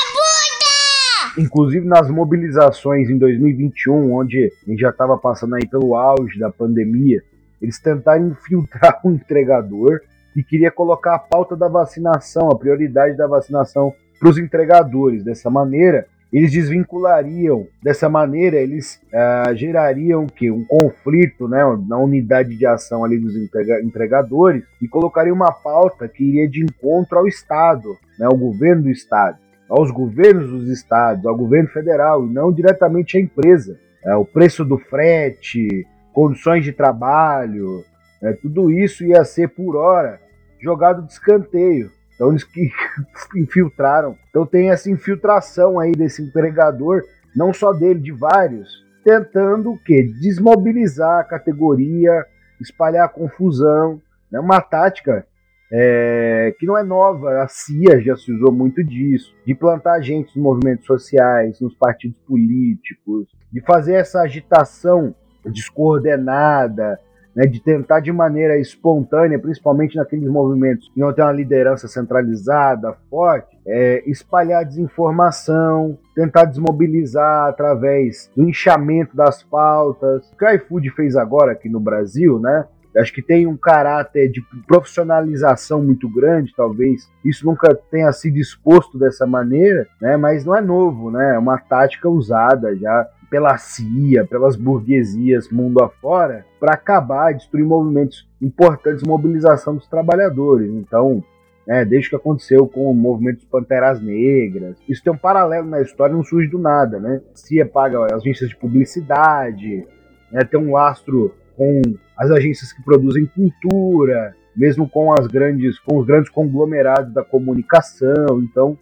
inclusive 1.37 1.85
nas 1.87 2.09
mobilizações 2.09 3.09
em 3.09 3.17
2021, 3.17 4.13
onde 4.13 4.51
a 4.67 4.69
gente 4.69 4.79
já 4.79 4.89
estava 4.89 5.17
passando 5.17 5.55
aí 5.55 5.67
pelo 5.67 5.95
auge 5.95 6.39
da 6.39 6.49
pandemia, 6.49 7.23
eles 7.61 7.79
tentaram 7.79 8.27
infiltrar 8.27 8.99
o 9.03 9.09
um 9.09 9.13
entregador 9.13 10.01
e 10.35 10.43
queria 10.43 10.71
colocar 10.71 11.15
a 11.15 11.19
pauta 11.19 11.55
da 11.55 11.67
vacinação, 11.67 12.49
a 12.49 12.57
prioridade 12.57 13.17
da 13.17 13.27
vacinação 13.27 13.93
para 14.19 14.29
os 14.29 14.37
entregadores. 14.37 15.23
Dessa 15.23 15.49
maneira, 15.49 16.07
eles 16.31 16.51
desvinculariam, 16.51 17.67
dessa 17.83 18.07
maneira 18.07 18.57
eles 18.57 19.01
uh, 19.13 19.53
gerariam 19.55 20.27
que 20.27 20.49
um 20.49 20.63
conflito, 20.63 21.47
né, 21.47 21.61
na 21.87 21.97
unidade 21.97 22.55
de 22.55 22.65
ação 22.65 23.03
ali 23.03 23.19
dos 23.19 23.35
entregadores 23.83 24.63
e 24.81 24.87
colocariam 24.87 25.35
uma 25.35 25.51
pauta 25.51 26.07
que 26.07 26.23
iria 26.23 26.47
de 26.47 26.63
encontro 26.63 27.17
ao 27.17 27.27
Estado, 27.27 27.97
né, 28.17 28.25
ao 28.25 28.37
governo 28.37 28.83
do 28.83 28.89
Estado, 28.89 29.37
aos 29.69 29.91
governos 29.91 30.49
dos 30.49 30.69
estados, 30.69 31.25
ao 31.25 31.35
governo 31.35 31.69
federal 31.69 32.25
e 32.25 32.29
não 32.29 32.51
diretamente 32.51 33.17
à 33.17 33.21
empresa. 33.21 33.77
É, 34.03 34.15
o 34.15 34.25
preço 34.25 34.65
do 34.65 34.77
frete, 34.77 35.85
condições 36.13 36.63
de 36.63 36.71
trabalho, 36.71 37.83
é, 38.21 38.33
tudo 38.33 38.71
isso 38.71 39.05
ia 39.05 39.23
ser 39.23 39.49
por 39.49 39.75
hora 39.75 40.19
jogado 40.59 41.01
de 41.01 41.11
escanteio. 41.11 41.91
Então 42.21 42.29
eles 42.29 42.43
que 42.43 42.69
infiltraram. 43.35 44.15
Então 44.29 44.45
tem 44.45 44.69
essa 44.69 44.91
infiltração 44.91 45.79
aí 45.79 45.91
desse 45.91 46.21
entregador, 46.21 47.01
não 47.35 47.51
só 47.51 47.73
dele, 47.73 47.99
de 47.99 48.11
vários, 48.11 48.85
tentando 49.03 49.71
o 49.71 49.79
quê? 49.79 50.03
Desmobilizar 50.21 51.21
a 51.21 51.23
categoria, 51.23 52.23
espalhar 52.61 53.09
confusão. 53.09 53.99
Né? 54.31 54.39
Uma 54.39 54.61
tática 54.61 55.25
é, 55.73 56.53
que 56.59 56.67
não 56.67 56.77
é 56.77 56.83
nova, 56.83 57.41
a 57.41 57.47
CIA 57.47 57.99
já 57.99 58.15
se 58.15 58.31
usou 58.31 58.51
muito 58.51 58.83
disso, 58.83 59.33
de 59.43 59.55
plantar 59.55 59.93
agentes 59.93 60.35
nos 60.35 60.43
movimentos 60.43 60.85
sociais, 60.85 61.59
nos 61.59 61.73
partidos 61.73 62.19
políticos, 62.27 63.29
de 63.51 63.61
fazer 63.61 63.93
essa 63.93 64.21
agitação 64.21 65.15
descoordenada, 65.43 66.99
né, 67.35 67.45
de 67.45 67.59
tentar 67.59 67.99
de 67.99 68.11
maneira 68.11 68.57
espontânea, 68.57 69.39
principalmente 69.39 69.95
naqueles 69.95 70.29
movimentos 70.29 70.89
que 70.93 70.99
não 70.99 71.13
tem 71.13 71.23
uma 71.23 71.31
liderança 71.31 71.87
centralizada, 71.87 72.95
forte, 73.09 73.57
é, 73.65 74.03
espalhar 74.05 74.65
desinformação, 74.65 75.97
tentar 76.15 76.45
desmobilizar 76.45 77.47
através 77.47 78.29
do 78.35 78.47
inchamento 78.47 79.15
das 79.15 79.43
pautas. 79.43 80.29
O 80.31 80.37
que 80.37 80.45
o 80.45 80.49
iFood 80.55 80.89
fez 80.91 81.15
agora 81.15 81.53
aqui 81.53 81.69
no 81.69 81.79
Brasil, 81.79 82.39
né? 82.39 82.65
Acho 82.97 83.13
que 83.13 83.21
tem 83.21 83.47
um 83.47 83.55
caráter 83.55 84.29
de 84.29 84.43
profissionalização 84.67 85.81
muito 85.81 86.09
grande, 86.09 86.53
talvez 86.55 87.09
isso 87.23 87.45
nunca 87.45 87.73
tenha 87.89 88.11
sido 88.11 88.37
exposto 88.37 88.99
dessa 88.99 89.25
maneira, 89.25 89.87
né? 90.01 90.17
Mas 90.17 90.43
não 90.43 90.55
é 90.55 90.61
novo, 90.61 91.09
né? 91.09 91.35
É 91.35 91.39
uma 91.39 91.57
tática 91.57 92.09
usada 92.09 92.75
já 92.75 93.07
pela 93.31 93.57
CIA, 93.57 94.27
pelas 94.27 94.57
burguesias 94.57 95.49
mundo 95.49 95.81
afora, 95.81 96.45
para 96.59 96.73
acabar, 96.73 97.33
destruir 97.33 97.65
movimentos 97.65 98.29
importantes 98.41 99.03
mobilização 99.07 99.73
dos 99.73 99.87
trabalhadores. 99.87 100.69
Então, 100.69 101.23
né, 101.65 101.85
desde 101.85 102.09
que 102.09 102.15
aconteceu 102.17 102.67
com 102.67 102.91
o 102.91 102.93
movimento 102.93 103.37
dos 103.37 103.45
Panteras 103.45 104.01
Negras, 104.01 104.75
isso 104.87 105.01
tem 105.01 105.13
um 105.13 105.17
paralelo 105.17 105.65
na 105.65 105.81
história, 105.81 106.13
não 106.13 106.25
surge 106.25 106.49
do 106.49 106.59
nada, 106.59 106.99
né? 106.99 107.21
CIA 107.33 107.65
paga 107.65 108.05
as 108.05 108.21
agências 108.21 108.49
de 108.49 108.57
publicidade, 108.57 109.87
né, 110.29 110.43
tem 110.43 110.59
um 110.59 110.73
lastro 110.73 111.33
com 111.55 111.81
as 112.17 112.29
agências 112.31 112.73
que 112.73 112.83
produzem 112.83 113.25
cultura, 113.27 114.35
mesmo 114.53 114.89
com 114.89 115.13
as 115.13 115.25
grandes, 115.27 115.79
com 115.79 115.99
os 115.99 116.05
grandes 116.05 116.29
conglomerados 116.29 117.13
da 117.13 117.23
comunicação. 117.23 118.41
Então, 118.43 118.77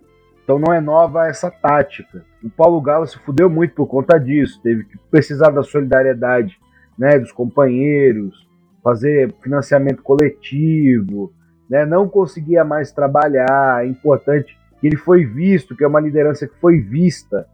então 0.49 0.57
não 0.57 0.73
é 0.73 0.81
nova 0.81 1.27
essa 1.27 1.51
tática. 1.51 2.25
O 2.43 2.49
Paulo 2.49 2.81
Galo 2.81 3.05
se 3.05 3.19
fudeu 3.19 3.47
muito 3.47 3.75
por 3.75 3.85
conta 3.85 4.17
disso, 4.17 4.59
teve 4.63 4.83
que 4.83 4.97
precisar 5.11 5.51
da 5.51 5.61
solidariedade 5.61 6.57
né, 6.97 7.19
dos 7.19 7.31
companheiros, 7.31 8.49
fazer 8.83 9.31
financiamento 9.43 10.01
coletivo, 10.01 11.31
né, 11.69 11.85
não 11.85 12.09
conseguia 12.09 12.63
mais 12.63 12.91
trabalhar. 12.91 13.85
É 13.85 13.87
importante 13.87 14.57
que 14.81 14.87
ele 14.87 14.95
foi 14.95 15.23
visto, 15.23 15.75
que 15.75 15.83
é 15.83 15.87
uma 15.87 15.99
liderança 15.99 16.47
que 16.47 16.59
foi 16.59 16.79
vista, 16.79 17.45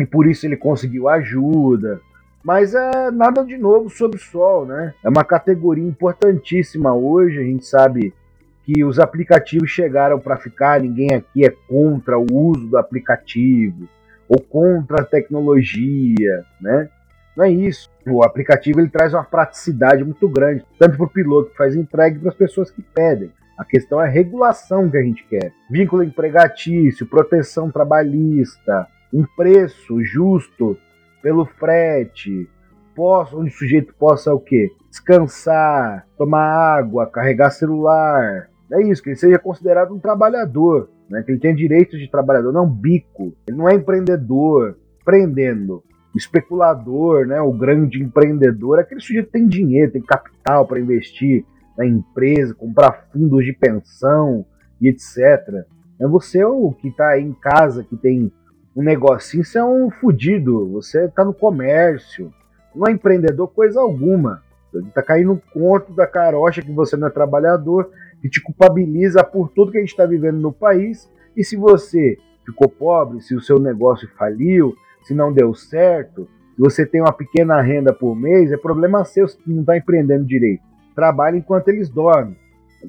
e 0.00 0.06
por 0.06 0.26
isso 0.26 0.46
ele 0.46 0.56
conseguiu 0.56 1.06
ajuda. 1.06 2.00
Mas 2.42 2.74
é 2.74 3.10
nada 3.10 3.44
de 3.44 3.58
novo 3.58 3.90
sob 3.90 4.16
o 4.16 4.18
sol, 4.18 4.64
né? 4.64 4.94
É 5.04 5.08
uma 5.10 5.22
categoria 5.22 5.86
importantíssima 5.86 6.94
hoje, 6.94 7.40
a 7.40 7.44
gente 7.44 7.66
sabe 7.66 8.14
que 8.68 8.84
os 8.84 8.98
aplicativos 8.98 9.70
chegaram 9.70 10.20
para 10.20 10.36
ficar, 10.36 10.78
ninguém 10.78 11.14
aqui 11.14 11.42
é 11.42 11.48
contra 11.48 12.18
o 12.18 12.26
uso 12.30 12.66
do 12.66 12.76
aplicativo 12.76 13.88
ou 14.28 14.38
contra 14.42 15.00
a 15.00 15.06
tecnologia, 15.06 16.44
né? 16.60 16.90
Não 17.34 17.46
é 17.46 17.50
isso. 17.50 17.88
O 18.06 18.22
aplicativo 18.22 18.78
ele 18.78 18.90
traz 18.90 19.14
uma 19.14 19.24
praticidade 19.24 20.04
muito 20.04 20.28
grande, 20.28 20.66
tanto 20.78 20.98
para 20.98 21.06
o 21.06 21.08
piloto 21.08 21.50
que 21.50 21.56
faz 21.56 21.74
entrega 21.74 22.20
para 22.20 22.28
as 22.28 22.34
pessoas 22.34 22.70
que 22.70 22.82
pedem. 22.82 23.32
A 23.56 23.64
questão 23.64 24.02
é 24.02 24.06
a 24.06 24.10
regulação 24.10 24.90
que 24.90 24.98
a 24.98 25.02
gente 25.02 25.24
quer. 25.24 25.50
Vínculo 25.70 26.02
empregatício, 26.02 27.06
proteção 27.06 27.70
trabalhista, 27.70 28.86
um 29.10 29.24
preço 29.34 30.04
justo 30.04 30.76
pelo 31.22 31.46
frete, 31.46 32.46
possa, 32.94 33.34
onde 33.34 33.48
o 33.48 33.56
sujeito 33.56 33.94
possa 33.94 34.34
o 34.34 34.38
quê? 34.38 34.70
Descansar, 34.90 36.06
tomar 36.18 36.76
água, 36.76 37.06
carregar 37.06 37.50
celular, 37.50 38.50
é 38.72 38.82
isso, 38.82 39.02
que 39.02 39.10
ele 39.10 39.16
seja 39.16 39.38
considerado 39.38 39.94
um 39.94 39.98
trabalhador, 39.98 40.90
né? 41.08 41.22
que 41.22 41.32
ele 41.32 41.40
tenha 41.40 41.54
direitos 41.54 41.98
de 41.98 42.10
trabalhador, 42.10 42.52
não 42.52 42.68
bico, 42.68 43.34
ele 43.46 43.56
não 43.56 43.68
é 43.68 43.74
empreendedor, 43.74 44.76
empreendendo. 45.00 45.82
O 46.14 46.18
especulador, 46.18 47.26
né, 47.26 47.40
o 47.40 47.52
grande 47.52 48.02
empreendedor, 48.02 48.78
é 48.78 48.82
aquele 48.82 49.00
sujeito 49.00 49.26
que 49.26 49.32
tem 49.32 49.46
dinheiro, 49.46 49.92
tem 49.92 50.02
capital 50.02 50.66
para 50.66 50.80
investir 50.80 51.44
na 51.76 51.86
empresa, 51.86 52.54
comprar 52.54 53.08
fundos 53.12 53.44
de 53.44 53.52
pensão 53.52 54.44
e 54.80 54.88
etc. 54.88 55.18
É 56.00 56.06
você 56.08 56.42
o 56.44 56.72
que 56.72 56.88
está 56.88 57.18
em 57.20 57.32
casa, 57.32 57.84
que 57.84 57.96
tem 57.96 58.32
um 58.74 58.82
negocinho, 58.82 59.44
você 59.44 59.58
é 59.58 59.64
um 59.64 59.90
fudido, 59.90 60.70
você 60.72 61.04
está 61.04 61.24
no 61.24 61.34
comércio, 61.34 62.32
não 62.74 62.86
é 62.86 62.92
empreendedor 62.92 63.48
coisa 63.48 63.80
alguma. 63.80 64.42
Está 64.74 65.02
caindo 65.02 65.34
no 65.34 65.42
conto 65.52 65.92
da 65.94 66.06
carocha 66.06 66.62
que 66.62 66.70
você 66.70 66.96
não 66.96 67.08
é 67.08 67.10
trabalhador 67.10 67.90
que 68.20 68.28
te 68.28 68.42
culpabiliza 68.42 69.22
por 69.22 69.48
tudo 69.50 69.72
que 69.72 69.78
a 69.78 69.80
gente 69.80 69.90
está 69.90 70.06
vivendo 70.06 70.38
no 70.38 70.52
país. 70.52 71.10
E 71.36 71.44
se 71.44 71.56
você 71.56 72.16
ficou 72.44 72.68
pobre, 72.68 73.20
se 73.20 73.34
o 73.34 73.40
seu 73.40 73.58
negócio 73.58 74.08
faliu, 74.16 74.74
se 75.04 75.14
não 75.14 75.32
deu 75.32 75.54
certo, 75.54 76.28
se 76.56 76.60
você 76.60 76.84
tem 76.84 77.00
uma 77.00 77.12
pequena 77.12 77.60
renda 77.60 77.92
por 77.92 78.16
mês, 78.16 78.50
é 78.50 78.56
problema 78.56 79.04
seu 79.04 79.28
se 79.28 79.38
não 79.46 79.60
está 79.60 79.76
empreendendo 79.76 80.24
direito. 80.24 80.62
Trabalhe 80.94 81.38
enquanto 81.38 81.68
eles 81.68 81.88
dormem. 81.88 82.36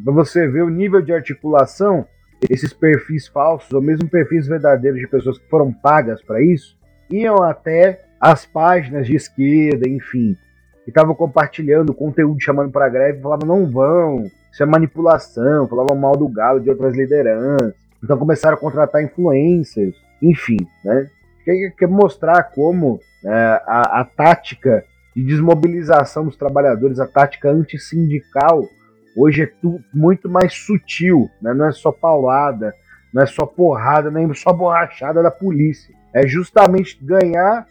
Para 0.03 0.13
você 0.13 0.47
ver 0.47 0.63
o 0.63 0.69
nível 0.69 1.01
de 1.01 1.13
articulação, 1.13 2.05
esses 2.49 2.73
perfis 2.73 3.27
falsos, 3.27 3.71
ou 3.71 3.81
mesmo 3.81 4.09
perfis 4.09 4.47
verdadeiros 4.47 4.99
de 4.99 5.07
pessoas 5.07 5.37
que 5.37 5.49
foram 5.49 5.71
pagas 5.71 6.21
para 6.23 6.41
isso, 6.41 6.77
iam 7.11 7.43
até 7.43 8.01
as 8.19 8.45
páginas 8.45 9.07
de 9.07 9.15
esquerda, 9.15 9.87
enfim, 9.87 10.35
que 10.83 10.89
estavam 10.89 11.15
compartilhando 11.15 11.93
conteúdo 11.93 12.39
chamando 12.41 12.71
para 12.71 12.89
greve, 12.89 13.21
falavam 13.21 13.47
não 13.47 13.69
vão, 13.69 14.29
isso 14.51 14.63
é 14.63 14.65
manipulação, 14.65 15.67
falavam 15.67 15.95
mal 15.95 16.15
do 16.15 16.27
Galo, 16.27 16.59
de 16.59 16.69
outras 16.69 16.95
lideranças. 16.95 17.73
Então 18.03 18.17
começaram 18.17 18.55
a 18.55 18.59
contratar 18.59 19.03
influencers, 19.03 19.95
enfim, 20.21 20.57
né? 20.83 21.09
Quer, 21.43 21.71
quer 21.77 21.87
mostrar 21.87 22.43
como 22.43 22.99
é, 23.25 23.31
a, 23.65 24.01
a 24.01 24.05
tática 24.05 24.83
de 25.15 25.23
desmobilização 25.23 26.25
dos 26.25 26.37
trabalhadores, 26.37 26.99
a 26.99 27.07
tática 27.07 27.49
antissindical, 27.49 28.67
hoje 29.15 29.43
é 29.43 29.45
tu, 29.45 29.79
muito 29.93 30.29
mais 30.29 30.53
sutil, 30.53 31.29
né? 31.41 31.53
não 31.53 31.65
é 31.65 31.71
só 31.71 31.91
paulada, 31.91 32.73
não 33.13 33.23
é 33.23 33.25
só 33.25 33.45
porrada, 33.45 34.11
nem 34.11 34.31
só 34.33 34.53
borrachada 34.53 35.21
da 35.21 35.31
polícia. 35.31 35.93
É 36.13 36.27
justamente 36.27 36.97
ganhar 37.01 37.67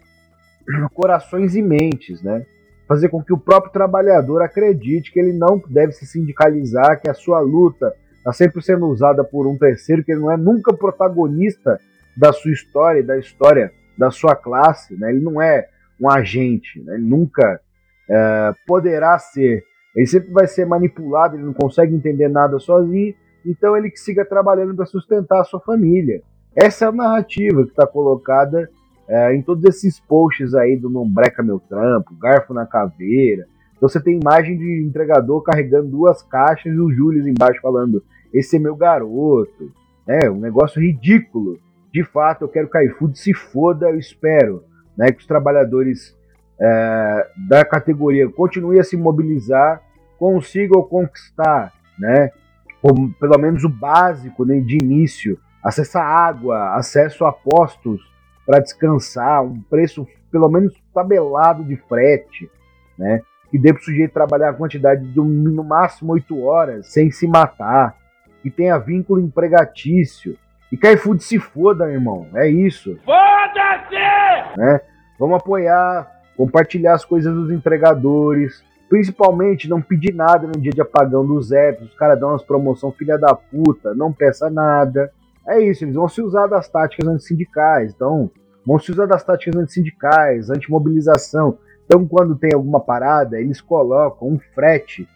corações 0.94 1.54
e 1.54 1.62
mentes, 1.62 2.22
né? 2.22 2.44
Fazer 2.88 3.10
com 3.10 3.22
que 3.22 3.32
o 3.32 3.38
próprio 3.38 3.70
trabalhador 3.70 4.42
acredite 4.42 5.12
que 5.12 5.20
ele 5.20 5.34
não 5.34 5.62
deve 5.68 5.92
se 5.92 6.06
sindicalizar, 6.06 7.00
que 7.00 7.10
a 7.10 7.14
sua 7.14 7.38
luta 7.38 7.92
está 8.16 8.32
sempre 8.32 8.62
sendo 8.62 8.86
usada 8.86 9.22
por 9.22 9.46
um 9.46 9.58
terceiro, 9.58 10.02
que 10.02 10.10
ele 10.10 10.22
não 10.22 10.32
é 10.32 10.38
nunca 10.38 10.72
protagonista 10.72 11.78
da 12.16 12.32
sua 12.32 12.50
história 12.50 13.00
e 13.00 13.02
da 13.02 13.18
história 13.18 13.70
da 13.96 14.10
sua 14.10 14.34
classe, 14.34 14.96
né? 14.98 15.10
ele 15.10 15.20
não 15.20 15.40
é 15.42 15.68
um 16.00 16.10
agente, 16.10 16.80
né? 16.82 16.94
ele 16.94 17.04
nunca 17.04 17.60
é, 18.08 18.52
poderá 18.66 19.18
ser. 19.18 19.64
Ele 19.94 20.06
sempre 20.06 20.30
vai 20.30 20.46
ser 20.46 20.64
manipulado, 20.64 21.36
ele 21.36 21.44
não 21.44 21.52
consegue 21.52 21.94
entender 21.94 22.28
nada 22.28 22.58
sozinho, 22.58 23.14
então 23.44 23.76
ele 23.76 23.90
que 23.90 23.98
siga 23.98 24.24
trabalhando 24.24 24.74
para 24.74 24.86
sustentar 24.86 25.40
a 25.40 25.44
sua 25.44 25.60
família. 25.60 26.22
Essa 26.54 26.86
é 26.86 26.88
a 26.88 26.92
narrativa 26.92 27.64
que 27.64 27.70
está 27.70 27.86
colocada 27.86 28.70
é, 29.08 29.34
em 29.34 29.42
todos 29.42 29.64
esses 29.64 29.98
posts 29.98 30.54
aí 30.54 30.76
do 30.76 30.90
Não 30.90 31.08
Breca 31.08 31.42
Meu 31.42 31.58
Trampo, 31.58 32.14
Garfo 32.14 32.52
na 32.52 32.66
Caveira. 32.66 33.46
Então 33.76 33.88
você 33.88 34.00
tem 34.00 34.20
imagem 34.20 34.58
de 34.58 34.84
entregador 34.86 35.40
carregando 35.42 35.88
duas 35.88 36.22
caixas 36.22 36.72
e 36.72 36.78
o 36.78 36.92
Júlio 36.92 37.26
embaixo 37.26 37.60
falando: 37.60 38.02
Esse 38.32 38.56
é 38.56 38.58
meu 38.58 38.76
garoto. 38.76 39.72
É 40.06 40.30
um 40.30 40.38
negócio 40.38 40.80
ridículo. 40.80 41.58
De 41.92 42.04
fato, 42.04 42.42
eu 42.42 42.48
quero 42.48 42.68
que 42.68 42.76
a 42.76 42.84
iFood 42.84 43.18
se 43.18 43.32
foda, 43.32 43.88
eu 43.88 43.98
espero 43.98 44.62
né, 44.96 45.10
que 45.10 45.20
os 45.20 45.26
trabalhadores 45.26 46.14
é, 46.60 47.30
da 47.48 47.64
categoria 47.64 48.28
continuem 48.28 48.80
a 48.80 48.84
se 48.84 48.96
mobilizar, 48.96 49.80
consigam 50.18 50.82
conquistar, 50.82 51.72
né, 51.98 52.30
pelo 53.18 53.38
menos 53.38 53.64
o 53.64 53.68
básico 53.68 54.44
né, 54.44 54.60
de 54.60 54.76
início, 54.82 55.38
acesso 55.62 55.98
à 55.98 56.02
água, 56.02 56.74
acesso 56.74 57.24
a 57.24 57.32
postos 57.32 58.00
para 58.48 58.60
descansar, 58.60 59.44
um 59.44 59.60
preço 59.60 60.08
pelo 60.32 60.48
menos 60.48 60.72
tabelado 60.94 61.62
de 61.62 61.76
frete, 61.76 62.50
né, 62.98 63.20
que 63.50 63.58
dê 63.58 63.74
para 63.74 63.80
o 63.80 63.84
sujeito 63.84 64.14
trabalhar 64.14 64.48
a 64.48 64.54
quantidade 64.54 65.06
de 65.06 65.20
no 65.20 65.62
máximo 65.62 66.14
oito 66.14 66.42
horas 66.42 66.90
sem 66.90 67.10
se 67.10 67.28
matar, 67.28 67.94
que 68.42 68.50
tenha 68.50 68.78
vínculo 68.78 69.20
empregatício. 69.20 70.34
E 70.72 70.78
que 70.78 70.86
a 70.86 70.92
iFood 70.92 71.22
se 71.22 71.38
foda, 71.38 71.90
irmão. 71.90 72.26
É 72.34 72.48
isso. 72.48 72.98
Foda-se! 73.04 74.58
Né? 74.58 74.80
Vamos 75.18 75.36
apoiar, 75.36 76.10
compartilhar 76.36 76.94
as 76.94 77.04
coisas 77.04 77.34
dos 77.34 77.50
entregadores. 77.50 78.62
Principalmente 78.88 79.68
não 79.68 79.80
pedir 79.80 80.14
nada 80.14 80.46
no 80.46 80.60
dia 80.60 80.72
de 80.72 80.80
apagão 80.80 81.26
dos 81.26 81.52
apps. 81.52 81.86
Os 81.86 81.94
caras 81.94 82.20
dão 82.20 82.30
umas 82.30 82.42
promoção 82.42 82.92
filha 82.92 83.18
da 83.18 83.34
puta, 83.34 83.94
não 83.94 84.12
peça 84.12 84.50
nada. 84.50 85.10
É 85.48 85.60
isso, 85.60 85.84
eles 85.84 85.94
vão 85.94 86.08
se 86.08 86.20
usar 86.20 86.46
das 86.46 86.68
táticas 86.68 87.08
antissindicais. 87.08 87.92
Então, 87.94 88.30
vão 88.66 88.78
se 88.78 88.92
usar 88.92 89.06
das 89.06 89.24
táticas 89.24 89.58
antissindicais, 89.58 90.50
antimobilização. 90.50 91.58
Então, 91.86 92.06
quando 92.06 92.36
tem 92.36 92.50
alguma 92.54 92.80
parada, 92.80 93.40
eles 93.40 93.60
colocam 93.60 94.28
um 94.28 94.38
frete 94.54 95.08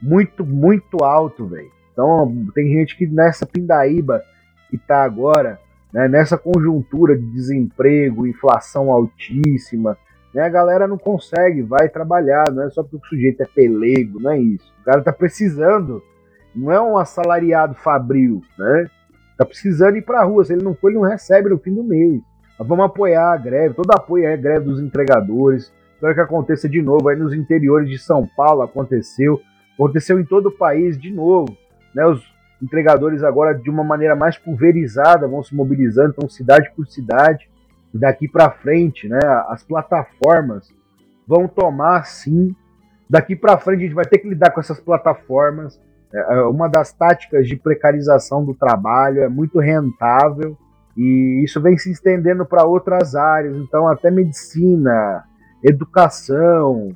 muito, 0.00 0.46
muito 0.46 1.02
alto, 1.02 1.46
velho. 1.46 1.70
Então, 1.92 2.46
tem 2.54 2.68
gente 2.72 2.96
que 2.96 3.06
nessa 3.06 3.44
pindaíba 3.44 4.22
que 4.70 4.78
tá 4.78 5.02
agora, 5.02 5.58
né, 5.92 6.08
nessa 6.08 6.38
conjuntura 6.38 7.18
de 7.18 7.26
desemprego, 7.26 8.26
inflação 8.26 8.90
altíssima, 8.90 9.98
né, 10.32 10.42
a 10.42 10.48
galera 10.48 10.86
não 10.86 10.96
consegue, 10.96 11.60
vai 11.60 11.88
trabalhar, 11.88 12.50
não 12.52 12.62
é 12.62 12.70
só 12.70 12.82
porque 12.82 12.96
o 12.96 13.08
sujeito 13.08 13.42
é 13.42 13.46
pelego, 13.46 14.20
não 14.20 14.30
é 14.30 14.38
isso. 14.38 14.72
O 14.80 14.84
cara 14.84 15.02
tá 15.02 15.12
precisando, 15.12 16.02
não 16.54 16.72
é 16.72 16.80
um 16.80 16.96
assalariado 16.96 17.74
fabril, 17.74 18.42
né? 18.58 18.88
Tá 19.42 19.46
precisando 19.46 19.96
ir 19.96 20.02
pra 20.02 20.22
rua, 20.22 20.44
se 20.44 20.52
ele 20.52 20.62
não 20.62 20.72
for, 20.72 20.88
ele 20.88 21.00
não 21.00 21.08
recebe 21.08 21.48
no 21.50 21.58
fim 21.58 21.74
do 21.74 21.82
mês. 21.82 22.22
Vamos 22.60 22.84
apoiar 22.84 23.32
a 23.32 23.36
greve, 23.36 23.74
todo 23.74 23.90
apoio 23.90 24.24
é 24.24 24.36
greve 24.36 24.66
dos 24.66 24.80
entregadores. 24.80 25.72
Espero 25.94 26.14
que 26.14 26.20
aconteça 26.20 26.68
de 26.68 26.80
novo 26.80 27.08
aí 27.08 27.16
nos 27.16 27.34
interiores 27.34 27.90
de 27.90 27.98
São 27.98 28.24
Paulo, 28.36 28.62
aconteceu. 28.62 29.40
Aconteceu 29.74 30.20
em 30.20 30.24
todo 30.24 30.46
o 30.46 30.56
país 30.56 30.96
de 30.96 31.10
novo. 31.10 31.56
Né, 31.92 32.06
os 32.06 32.22
entregadores 32.62 33.24
agora 33.24 33.52
de 33.52 33.68
uma 33.68 33.82
maneira 33.82 34.14
mais 34.14 34.38
pulverizada 34.38 35.26
vão 35.26 35.42
se 35.42 35.52
mobilizando, 35.56 36.14
então 36.16 36.28
cidade 36.28 36.70
por 36.76 36.86
cidade. 36.86 37.50
Daqui 37.92 38.28
para 38.28 38.48
frente, 38.48 39.08
né, 39.08 39.18
as 39.48 39.64
plataformas 39.64 40.72
vão 41.26 41.48
tomar 41.48 42.04
sim. 42.06 42.54
Daqui 43.10 43.34
para 43.34 43.58
frente 43.58 43.80
a 43.80 43.86
gente 43.86 43.94
vai 43.94 44.04
ter 44.04 44.18
que 44.18 44.28
lidar 44.28 44.52
com 44.52 44.60
essas 44.60 44.78
plataformas. 44.78 45.80
É, 46.12 46.38
é 46.38 46.42
uma 46.42 46.68
das 46.68 46.92
táticas 46.92 47.46
de 47.46 47.56
precarização 47.56 48.44
do 48.44 48.54
trabalho 48.54 49.22
é 49.22 49.28
muito 49.28 49.58
rentável 49.58 50.56
e 50.96 51.42
isso 51.44 51.60
vem 51.60 51.78
se 51.78 51.90
estendendo 51.90 52.44
para 52.44 52.64
outras 52.64 53.14
áreas, 53.14 53.56
então 53.56 53.88
até 53.88 54.10
medicina, 54.10 55.24
educação, 55.64 56.94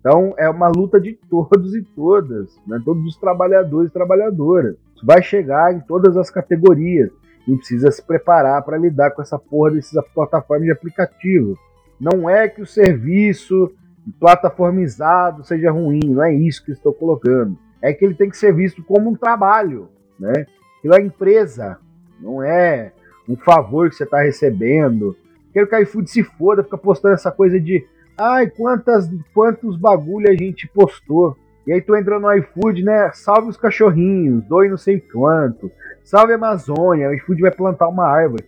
então 0.00 0.34
é 0.38 0.48
uma 0.48 0.68
luta 0.68 1.00
de 1.00 1.12
todos 1.28 1.74
e 1.74 1.82
todas, 1.82 2.58
né? 2.66 2.80
todos 2.84 3.04
os 3.04 3.16
trabalhadores 3.16 3.90
e 3.90 3.92
trabalhadoras. 3.92 4.76
Isso 4.94 5.04
vai 5.04 5.22
chegar 5.22 5.74
em 5.74 5.80
todas 5.80 6.16
as 6.16 6.30
categorias 6.30 7.10
e 7.46 7.56
precisa 7.56 7.90
se 7.90 8.02
preparar 8.02 8.62
para 8.62 8.78
lidar 8.78 9.10
com 9.10 9.22
essa 9.22 9.38
porra 9.38 9.72
dessas 9.72 10.04
plataformas 10.14 10.64
de 10.64 10.72
aplicativo. 10.72 11.56
Não 12.00 12.28
é 12.28 12.48
que 12.48 12.62
o 12.62 12.66
serviço 12.66 13.70
plataformizado 14.18 15.44
seja 15.44 15.70
ruim, 15.70 16.00
não 16.04 16.22
é 16.22 16.32
isso 16.32 16.64
que 16.64 16.72
estou 16.72 16.92
colocando. 16.92 17.56
É 17.80 17.92
que 17.92 18.04
ele 18.04 18.14
tem 18.14 18.28
que 18.28 18.36
ser 18.36 18.52
visto 18.52 18.82
como 18.82 19.10
um 19.10 19.14
trabalho, 19.14 19.88
né? 20.18 20.46
Aquilo 20.78 20.94
é 20.94 21.00
empresa, 21.00 21.78
não 22.20 22.42
é 22.42 22.92
um 23.28 23.36
favor 23.36 23.88
que 23.88 23.96
você 23.96 24.04
está 24.04 24.22
recebendo. 24.22 25.16
Quero 25.52 25.68
que 25.68 25.74
a 25.74 25.80
iFood 25.82 26.10
se 26.10 26.22
foda, 26.22 26.62
fica 26.62 26.78
postando 26.78 27.14
essa 27.14 27.30
coisa 27.30 27.58
de 27.60 27.84
Ai, 28.20 28.50
quantas, 28.50 29.08
quantos 29.32 29.76
bagulho 29.76 30.28
a 30.28 30.34
gente 30.34 30.66
postou. 30.66 31.36
E 31.64 31.72
aí 31.72 31.80
tu 31.80 31.94
entra 31.94 32.18
no 32.18 32.32
iFood, 32.34 32.82
né? 32.82 33.12
Salve 33.12 33.48
os 33.48 33.56
cachorrinhos, 33.56 34.42
doe 34.44 34.68
não 34.68 34.76
sei 34.76 35.00
quanto. 35.00 35.70
Salve 36.02 36.32
a 36.32 36.36
Amazônia, 36.36 37.08
o 37.08 37.14
iFood 37.14 37.42
vai 37.42 37.52
plantar 37.52 37.86
uma 37.86 38.06
árvore. 38.06 38.44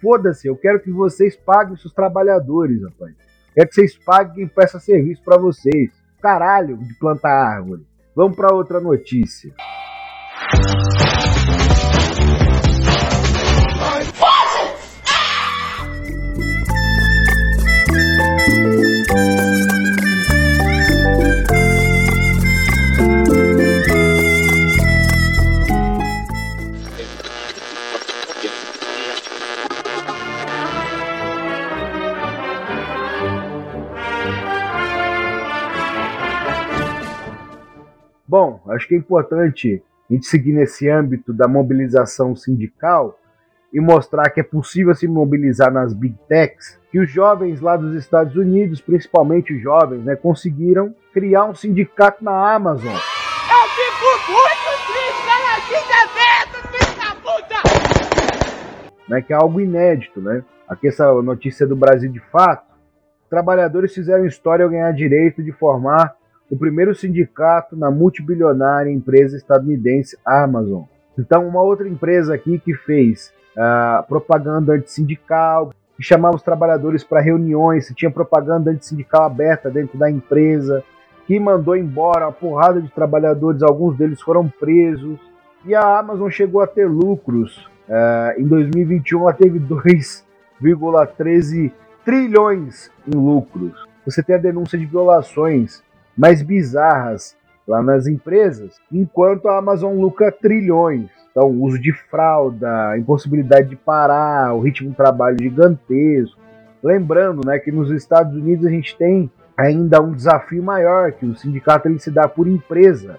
Foda-se, 0.00 0.48
eu 0.48 0.56
quero 0.56 0.80
que 0.80 0.90
vocês 0.90 1.36
paguem 1.36 1.76
seus 1.76 1.92
trabalhadores, 1.92 2.82
rapaz. 2.82 3.14
Quero 3.54 3.68
que 3.68 3.74
vocês 3.74 3.98
paguem 3.98 4.34
quem 4.34 4.48
peça 4.48 4.80
serviço 4.80 5.22
para 5.22 5.36
vocês. 5.36 5.90
Caralho 6.22 6.78
de 6.78 6.94
plantar 6.94 7.30
árvore. 7.30 7.84
Vamos 8.14 8.36
para 8.36 8.54
outra 8.54 8.80
notícia. 8.80 9.54
Bom, 38.30 38.60
acho 38.68 38.86
que 38.86 38.94
é 38.94 38.96
importante 38.96 39.82
a 40.08 40.14
gente 40.14 40.24
seguir 40.24 40.52
nesse 40.52 40.88
âmbito 40.88 41.32
da 41.32 41.48
mobilização 41.48 42.36
sindical 42.36 43.18
e 43.72 43.80
mostrar 43.80 44.30
que 44.30 44.38
é 44.38 44.44
possível 44.44 44.94
se 44.94 45.08
mobilizar 45.08 45.72
nas 45.72 45.92
big 45.92 46.14
techs, 46.28 46.78
que 46.92 47.00
os 47.00 47.10
jovens 47.10 47.60
lá 47.60 47.76
dos 47.76 47.96
Estados 47.96 48.36
Unidos, 48.36 48.80
principalmente 48.80 49.52
os 49.52 49.60
jovens, 49.60 50.04
né, 50.04 50.14
conseguiram 50.14 50.94
criar 51.12 51.46
um 51.46 51.56
sindicato 51.56 52.22
na 52.22 52.54
Amazon. 52.54 52.92
Eu 52.92 52.98
fico 53.74 54.30
muito 54.30 54.70
triste, 54.86 55.26
filha 55.66 55.98
da 57.00 57.16
puta! 57.16 59.08
Né, 59.08 59.22
que 59.22 59.32
é 59.32 59.36
algo 59.36 59.60
inédito, 59.60 60.20
né? 60.20 60.44
Aqui 60.68 60.86
essa 60.86 61.12
notícia 61.20 61.66
do 61.66 61.74
Brasil 61.74 62.12
de 62.12 62.20
fato. 62.30 62.70
Trabalhadores 63.28 63.92
fizeram 63.92 64.24
história 64.24 64.64
ao 64.64 64.70
ganhar 64.70 64.92
direito 64.92 65.42
de 65.42 65.50
formar 65.50 66.14
o 66.50 66.56
primeiro 66.56 66.94
sindicato 66.94 67.76
na 67.76 67.90
multibilionária 67.90 68.90
empresa 68.90 69.36
estadunidense 69.36 70.18
Amazon. 70.26 70.82
Então, 71.16 71.46
uma 71.46 71.62
outra 71.62 71.88
empresa 71.88 72.34
aqui 72.34 72.58
que 72.58 72.74
fez 72.74 73.32
uh, 73.56 74.02
propaganda 74.08 74.72
antissindical, 74.72 75.72
que 75.96 76.02
chamava 76.02 76.34
os 76.34 76.42
trabalhadores 76.42 77.04
para 77.04 77.20
reuniões, 77.20 77.86
se 77.86 77.94
tinha 77.94 78.10
propaganda 78.10 78.70
antissindical 78.70 79.24
aberta 79.24 79.70
dentro 79.70 79.96
da 79.96 80.10
empresa, 80.10 80.82
que 81.26 81.38
mandou 81.38 81.76
embora 81.76 82.26
uma 82.26 82.32
porrada 82.32 82.80
de 82.82 82.88
trabalhadores, 82.88 83.62
alguns 83.62 83.96
deles 83.96 84.20
foram 84.20 84.48
presos. 84.48 85.20
E 85.64 85.74
a 85.74 85.98
Amazon 85.98 86.28
chegou 86.30 86.60
a 86.62 86.66
ter 86.66 86.88
lucros. 86.88 87.68
Uh, 87.88 88.40
em 88.40 88.44
2021, 88.46 89.20
ela 89.20 89.32
teve 89.32 89.60
2,13 90.60 91.70
trilhões 92.04 92.90
em 93.06 93.14
lucros. 93.14 93.86
Você 94.04 94.22
tem 94.22 94.34
a 94.34 94.38
denúncia 94.38 94.78
de 94.78 94.86
violações 94.86 95.82
mais 96.16 96.42
bizarras 96.42 97.36
lá 97.66 97.82
nas 97.82 98.06
empresas, 98.06 98.80
enquanto 98.92 99.48
a 99.48 99.58
Amazon 99.58 99.94
lucra 99.98 100.32
trilhões. 100.32 101.08
Então, 101.30 101.48
uso 101.48 101.78
de 101.78 101.92
fralda, 101.92 102.98
impossibilidade 102.98 103.68
de 103.68 103.76
parar, 103.76 104.52
o 104.54 104.60
ritmo 104.60 104.90
de 104.90 104.96
trabalho 104.96 105.36
gigantesco. 105.40 106.40
Lembrando 106.82 107.46
né, 107.46 107.58
que 107.58 107.70
nos 107.70 107.90
Estados 107.90 108.34
Unidos 108.34 108.66
a 108.66 108.70
gente 108.70 108.96
tem 108.96 109.30
ainda 109.56 110.00
um 110.00 110.12
desafio 110.12 110.62
maior, 110.62 111.12
que 111.12 111.24
o 111.24 111.36
sindicato 111.36 111.86
ele 111.86 111.98
se 111.98 112.10
dá 112.10 112.26
por 112.26 112.48
empresa. 112.48 113.18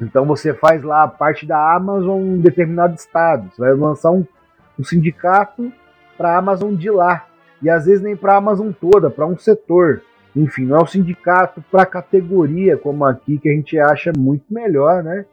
Então 0.00 0.24
você 0.24 0.54
faz 0.54 0.82
lá 0.82 1.06
parte 1.06 1.44
da 1.44 1.74
Amazon 1.74 2.20
em 2.20 2.40
determinado 2.40 2.94
estado. 2.94 3.50
Você 3.50 3.60
vai 3.60 3.74
lançar 3.74 4.10
um, 4.10 4.24
um 4.78 4.84
sindicato 4.84 5.70
para 6.16 6.32
a 6.32 6.38
Amazon 6.38 6.74
de 6.74 6.90
lá. 6.90 7.26
E 7.62 7.68
às 7.68 7.84
vezes 7.84 8.00
nem 8.00 8.16
para 8.16 8.34
a 8.34 8.36
Amazon 8.36 8.70
toda, 8.72 9.10
para 9.10 9.26
um 9.26 9.36
setor. 9.36 10.02
Enfim, 10.34 10.64
não 10.64 10.76
é 10.76 10.82
o 10.82 10.86
sindicato 10.86 11.62
para 11.70 11.84
categoria 11.84 12.76
como 12.76 13.04
aqui 13.04 13.38
que 13.38 13.48
a 13.48 13.52
gente 13.52 13.78
acha 13.78 14.12
muito 14.16 14.44
melhor, 14.50 15.02
né? 15.02 15.24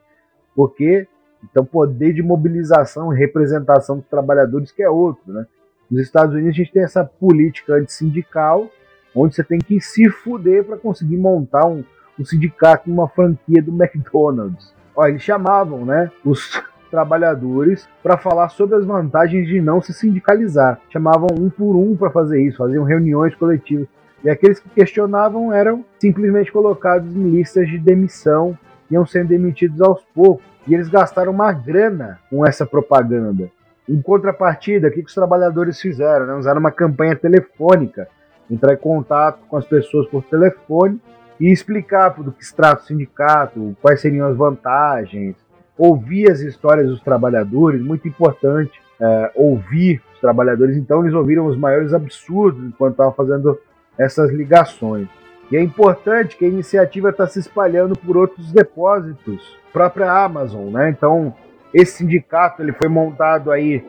Porque 0.55 1.07
então 1.43 1.63
poder 1.63 2.13
de 2.13 2.23
mobilização 2.23 3.13
e 3.13 3.17
representação 3.17 3.97
dos 3.97 4.07
trabalhadores 4.07 4.71
que 4.71 4.81
é 4.81 4.89
outro, 4.89 5.31
né? 5.31 5.45
Nos 5.89 6.01
Estados 6.01 6.33
Unidos 6.33 6.53
a 6.53 6.57
gente 6.57 6.71
tem 6.71 6.83
essa 6.83 7.05
política 7.05 7.75
antissindical, 7.75 8.69
onde 9.15 9.35
você 9.35 9.43
tem 9.43 9.59
que 9.59 9.79
se 9.79 10.09
fuder 10.09 10.63
para 10.63 10.77
conseguir 10.77 11.17
montar 11.17 11.65
um, 11.65 11.83
um 12.19 12.25
sindicato 12.25 12.89
numa 12.89 13.07
franquia 13.07 13.61
do 13.61 13.71
McDonald's. 13.71 14.73
Ó, 14.95 15.07
eles 15.07 15.21
chamavam, 15.21 15.85
né, 15.85 16.11
os, 16.25 16.61
trabalhadores 16.89 17.87
para 18.01 18.17
falar 18.17 18.49
sobre 18.49 18.75
as 18.75 18.85
vantagens 18.85 19.47
de 19.47 19.61
não 19.61 19.81
se 19.81 19.93
sindicalizar. 19.93 20.79
Chamavam 20.89 21.27
um 21.39 21.49
por 21.49 21.75
um 21.75 21.95
para 21.95 22.09
fazer 22.09 22.41
isso, 22.41 22.57
faziam 22.57 22.83
reuniões 22.83 23.35
coletivas. 23.35 23.87
E 24.23 24.29
aqueles 24.29 24.59
que 24.59 24.69
questionavam 24.69 25.53
eram 25.53 25.85
simplesmente 25.99 26.51
colocados 26.51 27.15
em 27.15 27.29
listas 27.29 27.67
de 27.67 27.77
demissão, 27.77 28.57
iam 28.89 29.05
sendo 29.05 29.29
demitidos 29.29 29.81
aos 29.81 30.01
poucos. 30.13 30.45
E 30.67 30.73
eles 30.73 30.89
gastaram 30.89 31.31
uma 31.31 31.51
grana 31.51 32.19
com 32.29 32.45
essa 32.45 32.65
propaganda. 32.65 33.49
Em 33.87 34.01
contrapartida, 34.01 34.89
o 34.89 34.91
que, 34.91 35.01
os 35.01 35.13
trabalhadores 35.13 35.79
fizeram? 35.79 36.25
Né? 36.25 36.33
Usaram 36.33 36.59
uma 36.59 36.71
campanha 36.71 37.15
telefônica, 37.15 38.07
entrar 38.49 38.73
em 38.73 38.77
contato 38.77 39.39
com 39.47 39.55
as 39.55 39.65
pessoas 39.65 40.07
por 40.07 40.23
telefone 40.23 40.99
e 41.39 41.51
explicar 41.51 42.09
do 42.09 42.31
que 42.31 42.45
se 42.45 42.53
trata 42.53 42.81
o 42.81 42.85
sindicato, 42.85 43.77
quais 43.81 44.01
seriam 44.01 44.27
as 44.27 44.35
vantagens, 44.35 45.35
ouvir 45.77 46.29
as 46.29 46.41
histórias 46.41 46.87
dos 46.87 46.99
trabalhadores, 47.01 47.81
muito 47.81 48.07
importante 48.07 48.81
é, 48.99 49.31
ouvir 49.35 50.01
os 50.13 50.19
trabalhadores. 50.19 50.75
Então 50.75 51.01
eles 51.01 51.13
ouviram 51.13 51.45
os 51.45 51.57
maiores 51.57 51.93
absurdos 51.93 52.63
enquanto 52.65 52.93
estavam 52.93 53.13
fazendo 53.13 53.57
essas 53.97 54.31
ligações. 54.31 55.07
E 55.51 55.55
é 55.55 55.61
importante 55.61 56.35
que 56.37 56.45
a 56.45 56.49
iniciativa 56.49 57.09
está 57.09 57.25
se 57.25 57.39
espalhando 57.39 57.97
por 57.97 58.17
outros 58.17 58.51
depósitos, 58.51 59.57
própria 59.71 60.11
Amazon, 60.11 60.71
né? 60.71 60.89
Então 60.89 61.33
esse 61.73 61.97
sindicato 61.97 62.61
ele 62.61 62.73
foi 62.73 62.89
montado 62.89 63.51
aí 63.51 63.85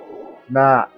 na 0.49 0.89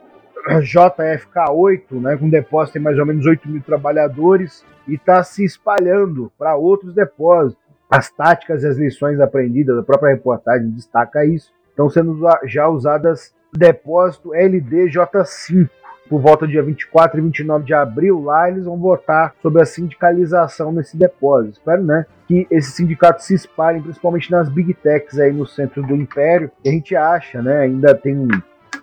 JFK8, 0.48 2.00
né, 2.00 2.16
com 2.16 2.28
depósito 2.28 2.78
em 2.78 2.80
mais 2.80 2.98
ou 2.98 3.06
menos 3.06 3.26
8 3.26 3.48
mil 3.48 3.62
trabalhadores 3.62 4.64
e 4.88 4.94
está 4.94 5.22
se 5.22 5.44
espalhando 5.44 6.32
para 6.38 6.56
outros 6.56 6.94
depósitos. 6.94 7.62
As 7.90 8.10
táticas 8.10 8.62
e 8.62 8.68
as 8.68 8.76
lições 8.76 9.20
aprendidas, 9.20 9.76
a 9.76 9.82
própria 9.82 10.14
reportagem 10.14 10.70
destaca 10.70 11.24
isso, 11.24 11.52
estão 11.68 11.90
sendo 11.90 12.18
já 12.44 12.68
usadas 12.68 13.34
depósito 13.52 14.30
LDJ5. 14.30 15.68
Por 16.10 16.20
volta 16.20 16.44
do 16.44 16.50
dia 16.50 16.60
24 16.60 17.20
e 17.20 17.22
29 17.22 17.64
de 17.64 17.72
abril, 17.72 18.20
lá 18.20 18.50
eles 18.50 18.64
vão 18.64 18.76
votar 18.76 19.32
sobre 19.40 19.62
a 19.62 19.64
sindicalização 19.64 20.72
nesse 20.72 20.96
depósito. 20.96 21.60
Espero, 21.60 21.84
né, 21.84 22.04
que 22.26 22.48
esses 22.50 22.74
sindicatos 22.74 23.26
se 23.26 23.34
espalhem, 23.34 23.80
principalmente 23.80 24.28
nas 24.28 24.48
big 24.48 24.74
techs 24.74 25.20
aí 25.20 25.32
no 25.32 25.46
centro 25.46 25.86
do 25.86 25.94
império. 25.94 26.50
E 26.64 26.68
a 26.68 26.72
gente 26.72 26.96
acha, 26.96 27.40
né, 27.40 27.60
ainda 27.60 27.94
tem 27.94 28.26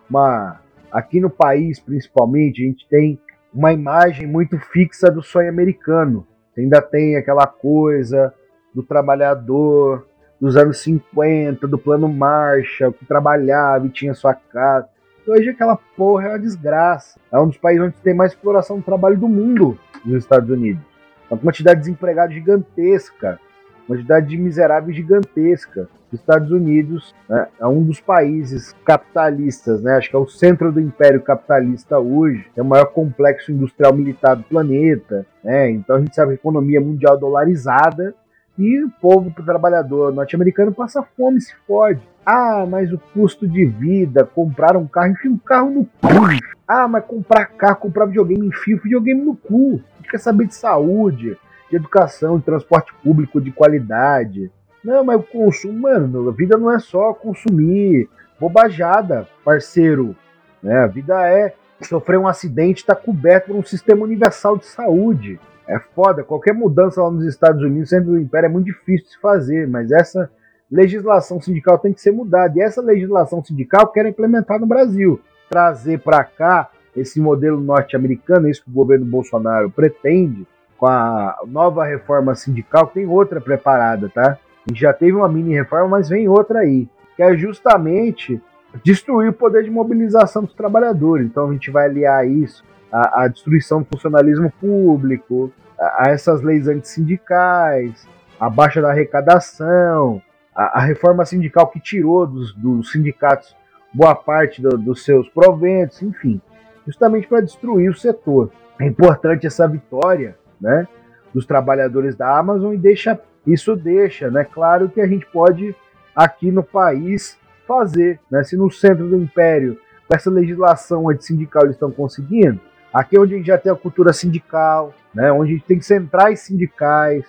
uma 0.10 0.62
aqui 0.90 1.20
no 1.20 1.30
país, 1.30 1.82
principalmente, 1.82 2.64
a 2.64 2.66
gente 2.66 2.88
tem 2.88 3.20
uma 3.54 3.74
imagem 3.74 4.26
muito 4.26 4.58
fixa 4.58 5.12
do 5.12 5.22
sonho 5.22 5.50
americano. 5.50 6.26
Ainda 6.58 6.82
tem 6.82 7.18
aquela 7.18 7.46
coisa 7.46 8.34
do 8.74 8.82
trabalhador 8.82 10.08
dos 10.40 10.56
anos 10.56 10.80
50, 10.80 11.68
do 11.68 11.78
plano 11.78 12.08
Marshall, 12.08 12.94
que 12.94 13.06
trabalhava 13.06 13.86
e 13.86 13.90
tinha 13.90 14.14
sua 14.14 14.34
casa. 14.34 14.88
Hoje 15.28 15.50
aquela 15.50 15.76
porra 15.76 16.28
é 16.28 16.30
uma 16.30 16.40
desgraça. 16.40 17.20
É 17.30 17.38
um 17.38 17.48
dos 17.48 17.58
países 17.58 17.84
onde 17.84 17.96
tem 17.98 18.14
mais 18.14 18.32
exploração 18.32 18.78
do 18.78 18.84
trabalho 18.84 19.20
do 19.20 19.28
mundo, 19.28 19.78
nos 20.06 20.24
Estados 20.24 20.50
Unidos. 20.50 20.82
Uma 21.30 21.38
quantidade 21.38 21.82
de 21.82 21.88
desempregados 21.88 22.34
gigantesca, 22.34 23.38
uma 23.80 23.88
quantidade 23.88 24.28
de 24.28 24.38
miseráveis 24.38 24.96
gigantesca. 24.96 25.90
Os 26.10 26.18
Estados 26.18 26.50
Unidos 26.50 27.14
né, 27.28 27.48
é 27.60 27.68
um 27.68 27.84
dos 27.84 28.00
países 28.00 28.74
capitalistas, 28.86 29.82
né, 29.82 29.98
acho 29.98 30.10
que 30.10 30.16
é 30.16 30.20
o 30.20 30.26
centro 30.26 30.72
do 30.72 30.80
império 30.80 31.22
capitalista 31.22 32.00
hoje, 32.00 32.48
é 32.56 32.62
o 32.62 32.66
maior 32.66 32.86
complexo 32.86 33.52
industrial 33.52 33.94
militar 33.94 34.38
do 34.38 34.44
planeta. 34.44 35.26
Né, 35.44 35.72
então 35.72 35.98
a 35.98 36.00
gente 36.00 36.16
sabe 36.16 36.30
que 36.30 36.34
a 36.36 36.36
economia 36.36 36.80
mundial 36.80 37.18
dolarizada 37.18 38.16
e 38.58 38.82
o 38.82 38.90
povo 39.02 39.30
trabalhador 39.44 40.14
norte-americano 40.14 40.74
passa 40.74 41.04
fome, 41.04 41.42
se 41.42 41.54
fode. 41.68 42.02
Ah, 42.30 42.66
mas 42.70 42.92
o 42.92 43.00
custo 43.14 43.48
de 43.48 43.64
vida, 43.64 44.26
comprar 44.26 44.76
um 44.76 44.86
carro, 44.86 45.12
enfia 45.12 45.32
um 45.32 45.38
carro 45.38 45.70
no 45.70 45.86
cu. 45.86 46.46
Ah, 46.68 46.86
mas 46.86 47.06
comprar 47.06 47.46
carro, 47.46 47.78
comprar 47.78 48.06
videogame, 48.06 48.48
enfia 48.48 48.76
o 48.76 48.82
videogame 48.82 49.22
no 49.22 49.34
cu. 49.34 49.82
Gente 49.96 50.12
quer 50.12 50.18
saber 50.18 50.48
de 50.48 50.54
saúde, 50.54 51.38
de 51.70 51.76
educação, 51.78 52.38
de 52.38 52.44
transporte 52.44 52.94
público 53.02 53.40
de 53.40 53.50
qualidade. 53.50 54.52
Não, 54.84 55.06
mas 55.06 55.22
o 55.22 55.24
consumo, 55.24 55.84
mano, 55.84 56.28
a 56.28 56.34
vida 56.34 56.58
não 56.58 56.70
é 56.70 56.80
só 56.80 57.14
consumir 57.14 58.10
bobajada, 58.38 59.26
parceiro. 59.46 60.14
Né? 60.62 60.80
A 60.80 60.88
vida 60.88 61.26
é 61.26 61.54
sofrer 61.82 62.20
um 62.20 62.28
acidente, 62.28 62.82
estar 62.82 62.96
tá 62.96 63.02
coberto 63.02 63.48
por 63.48 63.56
um 63.56 63.64
sistema 63.64 64.04
universal 64.04 64.58
de 64.58 64.66
saúde. 64.66 65.40
É 65.66 65.80
foda, 65.80 66.26
qualquer 66.26 66.54
mudança 66.54 67.02
lá 67.02 67.10
nos 67.10 67.24
Estados 67.24 67.64
Unidos, 67.64 67.88
sempre 67.88 68.08
do 68.08 68.20
Império, 68.20 68.48
é 68.48 68.50
muito 68.50 68.66
difícil 68.66 69.06
de 69.06 69.14
se 69.14 69.22
fazer, 69.22 69.66
mas 69.66 69.94
essa 69.94 70.30
legislação 70.72 71.42
sindical 71.42 71.80
tem 71.80 71.94
que 71.94 72.02
ser 72.02 72.12
mudada. 72.12 72.54
E 72.58 72.62
essa 72.62 72.82
legislação 72.82 73.44
sindical 73.44 73.88
quer 73.88 74.06
implementar 74.06 74.60
no 74.60 74.68
Brasil. 74.68 75.20
Trazer 75.50 76.00
para 76.00 76.24
cá 76.24 76.70
esse 76.96 77.20
modelo 77.20 77.60
norte-americano, 77.60 78.50
isso 78.50 78.64
que 78.64 78.70
o 78.70 78.74
governo 78.74 79.06
Bolsonaro 79.06 79.70
pretende, 79.70 80.46
com 80.78 80.88
a 80.88 81.38
nova 81.48 81.86
reforma 81.86 82.36
sindical, 82.36 82.88
tem 82.88 83.08
outra 83.08 83.40
preparada, 83.40 84.10
tá? 84.10 84.38
A 84.66 84.70
gente 84.70 84.82
já 84.82 84.94
teve 84.94 85.14
uma 85.14 85.30
mini 85.30 85.54
reforma, 85.54 85.88
mas 85.88 86.10
vem 86.10 86.28
outra 86.28 86.60
aí, 86.60 86.88
que 87.16 87.24
é 87.24 87.36
justamente 87.38 88.42
destruir 88.84 89.30
o 89.30 89.34
poder 89.34 89.64
de 89.64 89.72
mobilização 89.72 90.44
dos 90.44 90.54
trabalhadores. 90.54 91.26
Então 91.26 91.50
a 91.50 91.54
gente 91.54 91.72
vai 91.72 91.86
aliar 91.86 92.28
isso 92.28 92.64
à, 92.92 93.24
à 93.24 93.28
destruição 93.28 93.80
do 93.80 93.86
funcionalismo 93.86 94.52
público, 94.60 95.52
a, 95.80 96.08
a 96.08 96.10
essas 96.10 96.42
leis 96.42 96.68
antissindicais, 96.68 98.08
a 98.40 98.50
baixa 98.50 98.82
da 98.82 98.90
arrecadação, 98.90 100.22
a, 100.58 100.80
a 100.80 100.82
reforma 100.82 101.24
sindical 101.24 101.68
que 101.68 101.80
tirou 101.80 102.26
dos, 102.26 102.54
dos 102.56 102.92
sindicatos 102.92 103.56
boa 103.94 104.16
parte 104.16 104.62
do, 104.62 104.78
dos 104.78 105.06
seus 105.06 105.30
proventos, 105.30 106.02
enfim, 106.02 106.42
justamente 106.86 107.28
para 107.28 107.42
destruir 107.42 107.90
o 107.90 107.96
setor. 107.96 108.52
É 108.80 108.86
importante 108.86 109.46
essa 109.46 109.68
vitória 109.68 110.36
né, 110.60 110.88
dos 111.34 111.46
trabalhadores 111.46 112.16
da 112.16 112.38
Amazon 112.38 112.74
e 112.74 112.78
deixa 112.78 113.20
isso 113.46 113.76
deixa, 113.76 114.30
né, 114.30 114.44
claro 114.44 114.90
que 114.90 115.00
a 115.00 115.08
gente 115.08 115.26
pode 115.28 115.74
aqui 116.14 116.52
no 116.52 116.64
país 116.64 117.38
fazer, 117.66 118.20
né, 118.30 118.44
se 118.44 118.58
no 118.58 118.70
centro 118.70 119.08
do 119.08 119.16
império 119.16 119.80
com 120.06 120.16
essa 120.16 120.30
legislação 120.30 121.10
antissindical 121.10 121.64
eles 121.64 121.76
estão 121.76 121.92
conseguindo, 121.92 122.60
aqui 122.94 123.16
é 123.16 123.20
onde 123.20 123.34
a 123.34 123.38
gente 123.38 123.48
já 123.48 123.58
tem 123.58 123.72
a 123.72 123.76
cultura 123.76 124.12
sindical, 124.12 124.94
né, 125.14 125.32
onde 125.32 125.52
a 125.52 125.54
gente 125.56 125.66
tem 125.66 125.80
centrais 125.80 126.42
sindicais, 126.42 127.26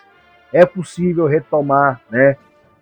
é 0.53 0.67
possível 0.67 1.27
retomar, 1.27 2.01
né, 2.11 2.37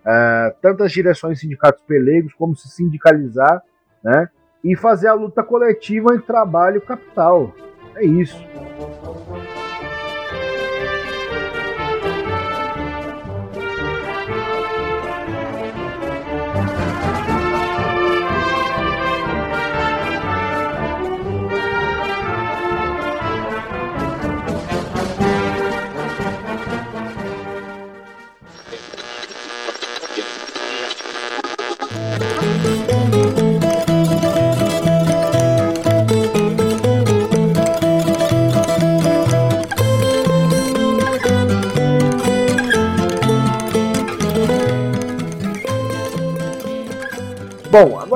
uh, 0.07 0.55
tantas 0.61 0.91
direções 0.91 1.39
sindicatos 1.39 1.83
pelegos 1.85 2.33
como 2.33 2.55
se 2.55 2.69
sindicalizar, 2.69 3.61
né, 4.01 4.29
e 4.63 4.75
fazer 4.75 5.09
a 5.09 5.13
luta 5.13 5.43
coletiva 5.43 6.15
em 6.15 6.19
trabalho 6.19 6.81
capital. 6.81 7.53
É 7.95 8.05
isso. 8.05 8.41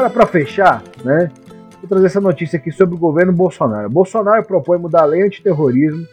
Agora 0.02 0.10
para 0.10 0.26
fechar, 0.26 0.84
né? 1.04 1.32
Vou 1.80 1.88
trazer 1.88 2.08
essa 2.08 2.22
notícia 2.22 2.58
aqui 2.58 2.72
sobre 2.72 2.96
o 2.96 2.98
governo 2.98 3.32
Bolsonaro. 3.32 3.90
Bolsonaro 3.90 4.44
propõe 4.44 4.80
mudar 4.80 5.04
a 5.04 5.06
lei 5.06 5.22
antiterrorismo 5.22 6.08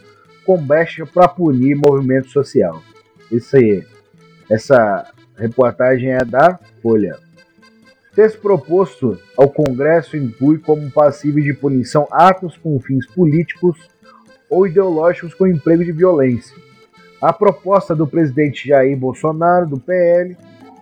com 0.45 0.61
brecha 0.61 1.07
para 1.07 1.27
punir 1.27 1.75
movimento 1.75 2.29
social. 2.29 2.83
Isso 3.33 3.57
aí. 3.57 3.83
Essa 4.51 5.11
reportagem 5.37 6.11
é 6.11 6.25
da 6.25 6.59
Folha. 6.83 7.17
Texto 8.15 8.41
proposto 8.41 9.19
ao 9.37 9.49
Congresso 9.49 10.17
inclui 10.17 10.59
como 10.59 10.91
passível 10.91 11.43
de 11.43 11.55
punição 11.55 12.07
atos 12.11 12.57
com 12.59 12.79
fins 12.81 13.07
políticos 13.07 13.77
ou 14.51 14.67
ideológicos 14.67 15.35
com 15.35 15.47
emprego 15.47 15.85
de 15.85 15.93
violência. 15.93 16.57
A 17.21 17.33
proposta 17.33 17.95
do 17.95 18.07
presidente 18.07 18.69
Jair 18.69 18.97
Bolsonaro, 18.97 19.67
do 19.67 19.79
PL, 19.79 20.37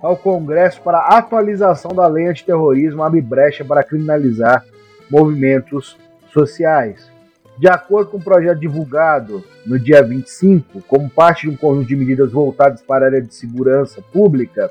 ao 0.07 0.17
Congresso 0.17 0.81
para 0.83 1.19
atualização 1.19 1.91
da 1.91 2.07
lei 2.07 2.29
antiterrorismo 2.29 3.03
abre 3.03 3.21
brecha 3.21 3.65
para 3.65 3.83
criminalizar 3.83 4.65
movimentos 5.11 5.99
sociais. 6.33 7.11
De 7.59 7.69
acordo 7.69 8.11
com 8.11 8.19
o 8.19 8.23
projeto 8.23 8.61
divulgado 8.61 9.43
no 9.65 9.79
dia 9.79 10.03
25, 10.03 10.83
como 10.83 11.11
parte 11.11 11.43
de 11.43 11.55
um 11.55 11.57
conjunto 11.57 11.89
de 11.89 11.97
medidas 11.97 12.31
voltadas 12.31 12.83
para 12.83 13.07
a 13.07 13.09
área 13.09 13.23
de 13.23 13.35
segurança 13.35 14.01
pública, 14.13 14.71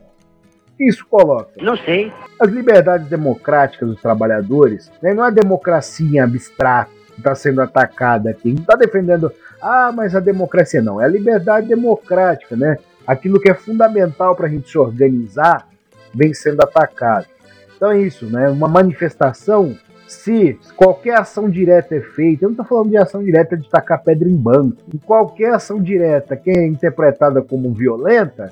isso 0.79 1.05
coloca? 1.07 1.51
Não 1.61 1.75
sei. 1.75 2.11
As 2.39 2.49
liberdades 2.49 3.07
democráticas 3.07 3.89
dos 3.89 4.01
trabalhadores, 4.01 4.91
né, 5.01 5.13
não 5.13 5.25
é 5.25 5.31
democracia 5.31 6.23
abstrata 6.23 6.91
que 7.13 7.19
está 7.19 7.35
sendo 7.35 7.61
atacada 7.61 8.29
aqui. 8.29 8.53
Não 8.53 8.61
está 8.61 8.75
defendendo, 8.75 9.31
ah, 9.61 9.91
mas 9.93 10.15
a 10.15 10.19
democracia 10.19 10.81
não. 10.81 10.99
É 10.99 11.05
a 11.05 11.09
liberdade 11.09 11.67
democrática, 11.67 12.55
né? 12.55 12.77
Aquilo 13.05 13.39
que 13.39 13.49
é 13.49 13.53
fundamental 13.53 14.35
para 14.35 14.47
a 14.47 14.49
gente 14.49 14.69
se 14.69 14.77
organizar 14.77 15.67
vem 16.13 16.33
sendo 16.33 16.61
atacado. 16.61 17.27
Então 17.75 17.91
é 17.91 18.01
isso, 18.01 18.25
né? 18.25 18.49
Uma 18.49 18.67
manifestação 18.67 19.75
se 20.11 20.59
qualquer 20.75 21.17
ação 21.17 21.49
direta 21.49 21.95
é 21.95 22.01
feita, 22.01 22.43
eu 22.43 22.49
não 22.49 22.53
estou 22.53 22.65
falando 22.65 22.89
de 22.89 22.97
ação 22.97 23.23
direta 23.23 23.55
de 23.55 23.69
tacar 23.69 24.03
pedra 24.03 24.27
em 24.27 24.35
banco, 24.35 24.75
em 24.93 24.97
qualquer 24.97 25.53
ação 25.53 25.81
direta 25.81 26.35
que 26.35 26.51
é 26.51 26.67
interpretada 26.67 27.41
como 27.41 27.73
violenta, 27.73 28.51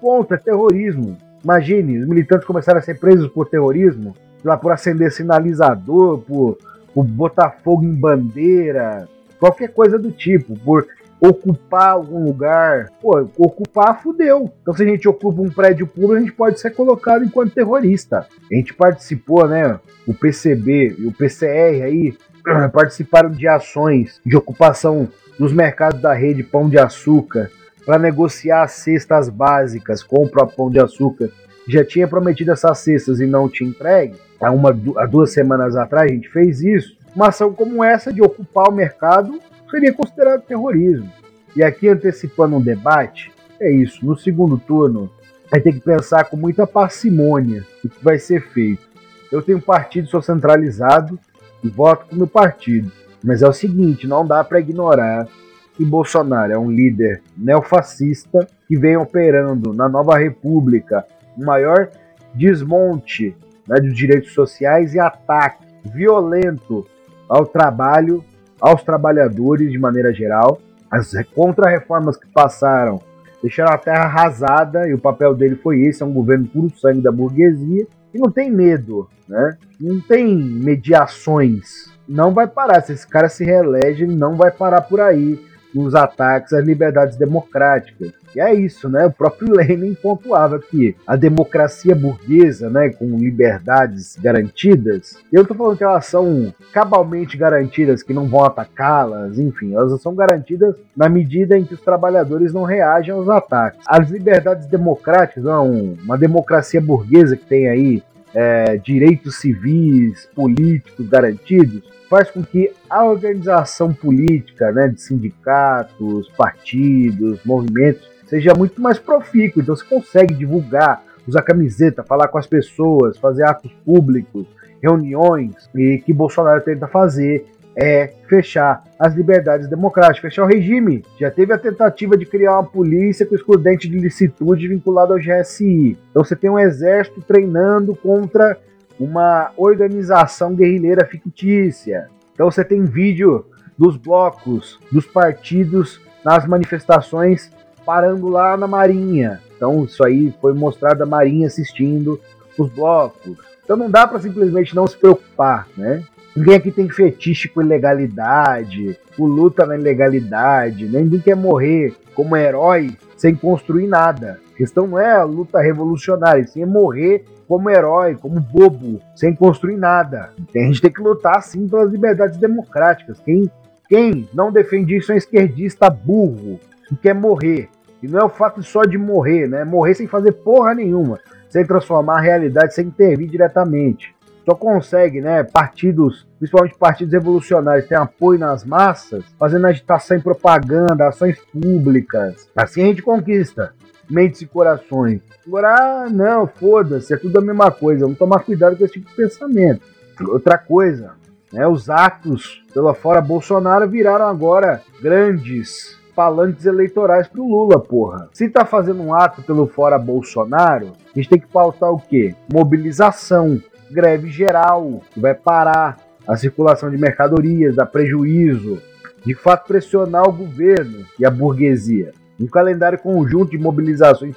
ponto, 0.00 0.32
é 0.32 0.36
terrorismo. 0.36 1.16
Imagine, 1.42 1.98
os 1.98 2.06
militantes 2.06 2.46
começaram 2.46 2.78
a 2.78 2.82
ser 2.82 3.00
presos 3.00 3.26
por 3.28 3.48
terrorismo, 3.48 4.14
lá 4.44 4.56
por 4.56 4.70
acender 4.70 5.10
sinalizador, 5.10 6.18
por, 6.18 6.56
por 6.94 7.04
botar 7.04 7.50
fogo 7.64 7.82
em 7.82 7.94
bandeira, 7.94 9.08
qualquer 9.40 9.72
coisa 9.72 9.98
do 9.98 10.12
tipo, 10.12 10.54
por 10.60 10.86
ocupar 11.20 11.90
algum 11.90 12.24
lugar. 12.24 12.90
Pô, 13.00 13.28
ocupar 13.36 14.02
fudeu. 14.02 14.50
Então, 14.62 14.74
se 14.74 14.82
a 14.82 14.86
gente 14.86 15.08
ocupa 15.08 15.42
um 15.42 15.50
prédio 15.50 15.86
público, 15.86 16.14
a 16.14 16.20
gente 16.20 16.32
pode 16.32 16.60
ser 16.60 16.70
colocado 16.70 17.24
enquanto 17.24 17.54
terrorista. 17.54 18.26
A 18.50 18.54
gente 18.54 18.72
participou, 18.72 19.46
né? 19.48 19.78
O 20.06 20.14
PCB 20.14 20.96
e 20.98 21.06
o 21.06 21.12
PCR 21.12 21.82
aí 21.82 22.16
participaram 22.72 23.30
de 23.30 23.46
ações 23.46 24.20
de 24.24 24.36
ocupação 24.36 25.08
dos 25.38 25.52
mercados 25.52 26.00
da 26.00 26.12
rede 26.12 26.42
Pão 26.42 26.68
de 26.68 26.78
Açúcar 26.78 27.50
para 27.84 27.98
negociar 27.98 28.66
cestas 28.68 29.28
básicas 29.28 30.02
com 30.02 30.24
o 30.24 30.28
próprio 30.28 30.56
Pão 30.56 30.70
de 30.70 30.80
Açúcar. 30.80 31.30
Já 31.68 31.84
tinha 31.84 32.08
prometido 32.08 32.50
essas 32.50 32.78
cestas 32.78 33.20
e 33.20 33.26
não 33.26 33.48
tinha 33.48 33.70
entregue. 33.70 34.16
Há, 34.40 34.50
uma, 34.50 34.70
há 34.96 35.06
duas 35.06 35.32
semanas 35.32 35.76
atrás 35.76 36.10
a 36.10 36.14
gente 36.14 36.28
fez 36.30 36.62
isso. 36.62 36.96
Uma 37.14 37.28
ação 37.28 37.52
como 37.52 37.82
essa 37.82 38.12
de 38.12 38.22
ocupar 38.22 38.68
o 38.68 38.72
mercado 38.72 39.40
seria 39.70 39.92
considerado 39.92 40.42
terrorismo. 40.42 41.10
E 41.56 41.62
aqui 41.62 41.88
antecipando 41.88 42.56
um 42.56 42.60
debate, 42.60 43.32
é 43.60 43.70
isso. 43.70 44.04
No 44.04 44.16
segundo 44.16 44.56
turno, 44.56 45.10
vai 45.50 45.60
ter 45.60 45.72
que 45.72 45.80
pensar 45.80 46.24
com 46.24 46.36
muita 46.36 46.66
parcimônia 46.66 47.66
o 47.84 47.88
que 47.88 48.04
vai 48.04 48.18
ser 48.18 48.40
feito. 48.50 48.88
Eu 49.30 49.42
tenho 49.42 49.58
um 49.58 49.62
partido, 49.62 50.08
sou 50.08 50.22
centralizado 50.22 51.18
e 51.62 51.68
voto 51.68 52.06
com 52.06 52.16
meu 52.16 52.26
partido. 52.26 52.90
Mas 53.22 53.42
é 53.42 53.48
o 53.48 53.52
seguinte, 53.52 54.06
não 54.06 54.26
dá 54.26 54.42
para 54.42 54.60
ignorar 54.60 55.28
que 55.76 55.84
Bolsonaro 55.84 56.52
é 56.52 56.58
um 56.58 56.70
líder 56.70 57.22
neofascista 57.36 58.46
que 58.66 58.76
vem 58.76 58.96
operando 58.96 59.72
na 59.72 59.88
nova 59.88 60.16
república 60.16 61.04
o 61.36 61.44
maior 61.44 61.90
desmonte 62.34 63.36
né, 63.66 63.80
dos 63.80 63.94
direitos 63.94 64.32
sociais 64.32 64.94
e 64.94 65.00
ataque 65.00 65.64
violento 65.84 66.86
ao 67.30 67.46
trabalho 67.46 68.24
aos 68.60 68.82
trabalhadores 68.82 69.70
de 69.70 69.78
maneira 69.78 70.12
geral. 70.12 70.60
As 70.90 71.12
contra-reformas 71.34 72.16
que 72.16 72.26
passaram 72.26 73.00
deixaram 73.40 73.72
a 73.72 73.78
terra 73.78 74.04
arrasada 74.04 74.88
e 74.88 74.92
o 74.92 74.98
papel 74.98 75.34
dele 75.34 75.54
foi 75.54 75.82
esse: 75.82 76.02
é 76.02 76.06
um 76.06 76.12
governo 76.12 76.48
puro 76.48 76.76
sangue 76.76 77.00
da 77.00 77.12
burguesia 77.12 77.86
e 78.12 78.18
não 78.18 78.30
tem 78.30 78.50
medo, 78.50 79.08
né? 79.28 79.56
Não 79.80 80.00
tem 80.00 80.36
mediações. 80.36 81.88
Não 82.08 82.34
vai 82.34 82.48
parar. 82.48 82.82
Se 82.82 82.92
esse 82.92 83.06
cara 83.06 83.28
se 83.28 83.44
reelege, 83.44 84.02
ele 84.02 84.16
não 84.16 84.36
vai 84.36 84.50
parar 84.50 84.82
por 84.82 85.00
aí 85.00 85.40
nos 85.74 85.94
ataques 85.94 86.52
às 86.52 86.64
liberdades 86.64 87.16
democráticas. 87.16 88.12
E 88.34 88.40
é 88.40 88.54
isso, 88.54 88.88
né? 88.88 89.06
O 89.06 89.10
próprio 89.10 89.52
Lenin 89.54 89.94
pontuava 89.94 90.58
que 90.58 90.94
a 91.06 91.16
democracia 91.16 91.94
burguesa, 91.94 92.70
né, 92.70 92.90
com 92.90 93.16
liberdades 93.16 94.16
garantidas, 94.16 95.16
eu 95.32 95.42
estou 95.42 95.56
falando 95.56 95.76
que 95.76 95.84
elas 95.84 96.06
são 96.06 96.54
cabalmente 96.72 97.36
garantidas, 97.36 98.02
que 98.02 98.14
não 98.14 98.28
vão 98.28 98.44
atacá-las, 98.44 99.38
enfim, 99.38 99.74
elas 99.74 100.00
são 100.00 100.14
garantidas 100.14 100.76
na 100.96 101.08
medida 101.08 101.58
em 101.58 101.64
que 101.64 101.74
os 101.74 101.80
trabalhadores 101.80 102.52
não 102.52 102.62
reagem 102.62 103.12
aos 103.12 103.28
ataques. 103.28 103.80
As 103.86 104.10
liberdades 104.10 104.66
democráticas, 104.66 105.44
não, 105.44 105.94
uma 106.04 106.16
democracia 106.16 106.80
burguesa 106.80 107.36
que 107.36 107.44
tem 107.44 107.68
aí 107.68 108.02
é, 108.34 108.76
direitos 108.76 109.36
civis, 109.36 110.28
políticos 110.34 111.08
garantidos, 111.08 111.82
faz 112.10 112.28
com 112.28 112.42
que 112.42 112.72
a 112.90 113.04
organização 113.04 113.94
política, 113.94 114.72
né, 114.72 114.88
de 114.88 115.00
sindicatos, 115.00 116.28
partidos, 116.36 117.38
movimentos, 117.44 118.10
seja 118.26 118.52
muito 118.52 118.82
mais 118.82 118.98
profícuo. 118.98 119.62
Então 119.62 119.76
você 119.76 119.84
consegue 119.84 120.34
divulgar, 120.34 121.04
usar 121.26 121.42
camiseta, 121.42 122.02
falar 122.02 122.26
com 122.26 122.36
as 122.36 122.48
pessoas, 122.48 123.16
fazer 123.16 123.44
atos 123.44 123.72
públicos, 123.84 124.44
reuniões, 124.82 125.54
e 125.72 125.98
que 126.04 126.12
Bolsonaro 126.12 126.60
tenta 126.62 126.88
fazer 126.88 127.46
é 127.76 128.12
fechar 128.28 128.82
as 128.98 129.14
liberdades 129.14 129.68
democráticas, 129.68 130.18
fechar 130.18 130.42
o 130.42 130.48
regime. 130.48 131.04
Já 131.18 131.30
teve 131.30 131.52
a 131.52 131.58
tentativa 131.58 132.16
de 132.16 132.26
criar 132.26 132.54
uma 132.54 132.64
polícia 132.64 133.24
com 133.24 133.36
excludente 133.36 133.88
de 133.88 133.96
licitude 133.96 134.66
vinculado 134.66 135.12
ao 135.12 135.18
GSI. 135.18 135.96
Então 136.10 136.24
você 136.24 136.34
tem 136.34 136.50
um 136.50 136.58
exército 136.58 137.22
treinando 137.22 137.94
contra 137.94 138.58
uma 139.00 139.50
organização 139.56 140.54
guerrilheira 140.54 141.06
fictícia. 141.06 142.08
Então 142.34 142.50
você 142.50 142.62
tem 142.62 142.84
vídeo 142.84 143.46
dos 143.76 143.96
blocos, 143.96 144.78
dos 144.92 145.06
partidos 145.06 145.98
nas 146.22 146.46
manifestações 146.46 147.50
parando 147.84 148.28
lá 148.28 148.58
na 148.58 148.66
Marinha. 148.66 149.40
Então 149.56 149.84
isso 149.84 150.04
aí 150.04 150.32
foi 150.38 150.52
mostrado 150.52 151.02
a 151.02 151.06
Marinha 151.06 151.46
assistindo 151.46 152.20
os 152.58 152.68
blocos. 152.70 153.38
Então 153.64 153.76
não 153.76 153.90
dá 153.90 154.06
para 154.06 154.20
simplesmente 154.20 154.76
não 154.76 154.86
se 154.86 154.98
preocupar, 154.98 155.66
né? 155.76 156.04
Ninguém 156.36 156.54
aqui 156.54 156.70
tem 156.70 156.88
fetiche 156.88 157.48
com 157.48 157.62
ilegalidade, 157.62 158.96
com 159.16 159.24
luta 159.24 159.66
na 159.66 159.76
ilegalidade, 159.76 160.86
ninguém 160.86 161.18
quer 161.18 161.34
morrer 161.34 161.94
como 162.14 162.36
herói 162.36 162.96
sem 163.16 163.34
construir 163.34 163.86
nada. 163.86 164.38
Questão 164.60 164.86
não 164.86 164.98
é 164.98 165.10
a 165.10 165.24
luta 165.24 165.58
revolucionária, 165.58 166.46
sim 166.46 166.62
é 166.62 166.66
morrer 166.66 167.24
como 167.48 167.70
herói, 167.70 168.14
como 168.14 168.38
bobo, 168.38 169.00
sem 169.16 169.34
construir 169.34 169.78
nada. 169.78 170.34
A 170.54 170.58
gente 170.58 170.82
tem 170.82 170.92
que 170.92 171.00
lutar 171.00 171.42
sim 171.42 171.66
pelas 171.66 171.90
liberdades 171.90 172.36
democráticas. 172.36 173.18
Quem, 173.20 173.50
quem 173.88 174.28
não 174.34 174.52
defende 174.52 174.94
isso 174.94 175.12
é 175.12 175.14
um 175.14 175.16
esquerdista 175.16 175.88
burro, 175.88 176.60
que 176.86 176.94
quer 176.94 177.14
morrer. 177.14 177.70
E 178.02 178.06
não 178.06 178.20
é 178.20 178.24
o 178.24 178.28
fato 178.28 178.62
só 178.62 178.82
de 178.82 178.98
morrer, 178.98 179.48
né? 179.48 179.64
Morrer 179.64 179.94
sem 179.94 180.06
fazer 180.06 180.32
porra 180.32 180.74
nenhuma, 180.74 181.18
sem 181.48 181.64
transformar 181.64 182.18
a 182.18 182.20
realidade, 182.20 182.74
sem 182.74 182.88
intervir 182.88 183.30
diretamente. 183.30 184.14
Só 184.44 184.54
consegue, 184.54 185.22
né, 185.22 185.42
partidos, 185.42 186.28
principalmente 186.38 186.76
partidos 186.76 187.14
revolucionários, 187.14 187.88
ter 187.88 187.94
apoio 187.94 188.38
nas 188.38 188.62
massas, 188.62 189.24
fazendo 189.38 189.66
agitação 189.66 190.18
e 190.18 190.20
propaganda, 190.20 191.08
ações 191.08 191.38
públicas. 191.50 192.46
Assim 192.54 192.82
a 192.82 192.86
gente 192.86 193.00
conquista 193.00 193.72
mentes 194.10 194.42
e 194.42 194.46
corações. 194.46 195.20
Agora, 195.46 195.74
ah, 195.74 196.08
não, 196.10 196.46
foda-se, 196.46 197.14
é 197.14 197.16
tudo 197.16 197.38
a 197.38 197.42
mesma 197.42 197.70
coisa. 197.70 198.04
Vamos 198.04 198.18
tomar 198.18 198.40
cuidado 198.40 198.76
com 198.76 198.84
esse 198.84 198.94
tipo 198.94 199.08
de 199.08 199.16
pensamento. 199.16 199.82
Outra 200.28 200.58
coisa, 200.58 201.12
né, 201.52 201.66
os 201.66 201.88
atos 201.88 202.62
pela 202.74 202.94
fora 202.94 203.20
Bolsonaro 203.20 203.88
viraram 203.88 204.26
agora 204.26 204.82
grandes 205.00 205.98
falantes 206.14 206.66
eleitorais 206.66 207.26
pro 207.26 207.46
Lula, 207.46 207.80
porra. 207.80 208.28
Se 208.32 208.48
tá 208.48 208.64
fazendo 208.64 209.02
um 209.02 209.14
ato 209.14 209.42
pelo 209.42 209.66
fora 209.66 209.98
Bolsonaro, 209.98 210.92
a 211.14 211.18
gente 211.18 211.30
tem 211.30 211.40
que 211.40 211.46
pautar 211.46 211.90
o 211.90 211.98
quê? 211.98 212.34
Mobilização, 212.52 213.60
greve 213.90 214.28
geral, 214.28 215.00
que 215.12 215.20
vai 215.20 215.34
parar 215.34 215.96
a 216.28 216.36
circulação 216.36 216.90
de 216.90 216.98
mercadorias, 216.98 217.74
dar 217.74 217.86
prejuízo, 217.86 218.82
de 219.24 219.34
fato 219.34 219.66
pressionar 219.66 220.28
o 220.28 220.32
governo 220.32 221.06
e 221.18 221.24
a 221.24 221.30
burguesia 221.30 222.12
um 222.40 222.46
calendário 222.46 222.98
conjunto 222.98 223.50
de 223.50 223.58
mobilizações, 223.58 224.34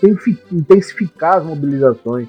intensificar 0.52 1.38
as 1.38 1.46
mobilizações. 1.46 2.28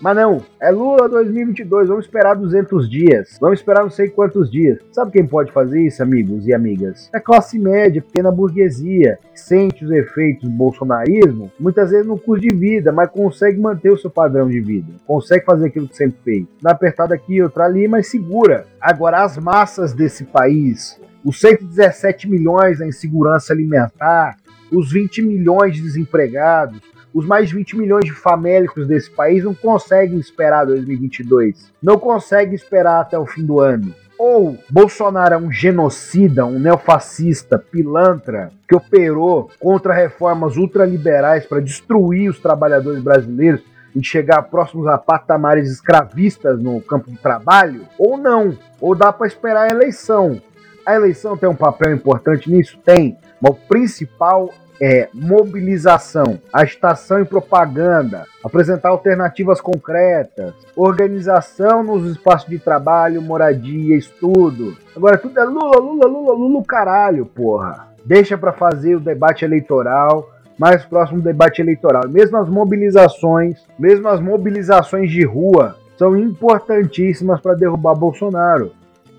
Mas 0.00 0.16
não, 0.16 0.42
é 0.60 0.70
Lula 0.70 1.08
2022, 1.08 1.88
vamos 1.88 2.04
esperar 2.04 2.34
200 2.34 2.90
dias, 2.90 3.38
vamos 3.40 3.60
esperar 3.60 3.84
não 3.84 3.90
sei 3.90 4.10
quantos 4.10 4.50
dias. 4.50 4.78
Sabe 4.92 5.12
quem 5.12 5.26
pode 5.26 5.50
fazer 5.50 5.80
isso, 5.80 6.02
amigos 6.02 6.46
e 6.46 6.52
amigas? 6.52 7.08
É 7.14 7.16
a 7.16 7.20
classe 7.20 7.58
média, 7.58 8.02
pequena 8.02 8.30
burguesia, 8.30 9.18
que 9.32 9.40
sente 9.40 9.82
os 9.82 9.90
efeitos 9.90 10.44
do 10.44 10.54
bolsonarismo, 10.54 11.50
muitas 11.58 11.90
vezes 11.90 12.06
no 12.06 12.18
custo 12.18 12.46
de 12.46 12.54
vida, 12.54 12.92
mas 12.92 13.08
consegue 13.08 13.58
manter 13.58 13.90
o 13.90 13.96
seu 13.96 14.10
padrão 14.10 14.46
de 14.46 14.60
vida, 14.60 14.92
consegue 15.06 15.44
fazer 15.46 15.68
aquilo 15.68 15.88
que 15.88 15.96
sempre 15.96 16.18
fez. 16.22 16.46
Dá 16.60 16.72
apertada 16.72 17.14
aqui, 17.14 17.40
outra 17.40 17.64
ali, 17.64 17.88
mas 17.88 18.08
segura. 18.08 18.66
Agora, 18.78 19.24
as 19.24 19.38
massas 19.38 19.94
desse 19.94 20.24
país, 20.24 21.00
os 21.24 21.40
117 21.40 22.28
milhões 22.28 22.80
na 22.80 22.86
insegurança 22.86 23.54
alimentar, 23.54 24.36
os 24.76 24.92
20 24.92 25.22
milhões 25.22 25.74
de 25.74 25.82
desempregados, 25.82 26.80
os 27.12 27.24
mais 27.24 27.48
de 27.48 27.54
20 27.54 27.76
milhões 27.76 28.04
de 28.04 28.12
famélicos 28.12 28.86
desse 28.88 29.10
país 29.10 29.44
não 29.44 29.54
conseguem 29.54 30.18
esperar 30.18 30.66
2022, 30.66 31.72
não 31.80 31.96
conseguem 31.96 32.54
esperar 32.54 33.00
até 33.00 33.18
o 33.18 33.24
fim 33.24 33.44
do 33.44 33.60
ano. 33.60 33.94
Ou 34.18 34.56
Bolsonaro 34.70 35.34
é 35.34 35.36
um 35.36 35.50
genocida, 35.50 36.46
um 36.46 36.58
neofascista, 36.58 37.58
pilantra, 37.58 38.50
que 38.68 38.74
operou 38.74 39.50
contra 39.60 39.94
reformas 39.94 40.56
ultraliberais 40.56 41.46
para 41.46 41.60
destruir 41.60 42.30
os 42.30 42.38
trabalhadores 42.38 43.02
brasileiros 43.02 43.62
e 43.94 44.04
chegar 44.04 44.42
próximos 44.42 44.86
a 44.86 44.98
patamares 44.98 45.70
escravistas 45.70 46.60
no 46.60 46.80
campo 46.80 47.10
de 47.10 47.16
trabalho, 47.16 47.86
ou 47.98 48.16
não, 48.16 48.56
ou 48.80 48.94
dá 48.94 49.12
para 49.12 49.26
esperar 49.26 49.70
a 49.70 49.74
eleição. 49.74 50.40
A 50.84 50.94
eleição 50.94 51.36
tem 51.36 51.48
um 51.48 51.54
papel 51.54 51.94
importante 51.94 52.50
nisso? 52.50 52.78
Tem, 52.84 53.16
mas 53.40 53.52
o 53.52 53.54
principal 53.68 54.50
é 54.80 55.08
mobilização, 55.12 56.38
agitação 56.52 57.20
e 57.20 57.24
propaganda, 57.24 58.26
apresentar 58.42 58.88
alternativas 58.88 59.60
concretas, 59.60 60.54
organização 60.76 61.82
nos 61.82 62.10
espaços 62.10 62.48
de 62.48 62.58
trabalho, 62.58 63.22
moradia, 63.22 63.96
estudo. 63.96 64.76
Agora 64.96 65.16
tudo 65.18 65.38
é 65.38 65.44
Lula, 65.44 65.78
Lula, 65.78 66.06
Lula, 66.06 66.34
Lula, 66.34 66.64
caralho, 66.66 67.26
porra. 67.26 67.88
Deixa 68.04 68.36
para 68.36 68.52
fazer 68.52 68.96
o 68.96 69.00
debate 69.00 69.44
eleitoral 69.44 70.30
mais 70.58 70.84
próximo 70.84 71.20
do 71.20 71.24
debate 71.24 71.60
eleitoral. 71.60 72.02
Mesmo 72.08 72.36
as 72.36 72.48
mobilizações, 72.48 73.64
mesmo 73.78 74.08
as 74.08 74.20
mobilizações 74.20 75.10
de 75.10 75.24
rua 75.24 75.76
são 75.96 76.16
importantíssimas 76.16 77.40
para 77.40 77.54
derrubar 77.54 77.94
Bolsonaro. 77.94 78.72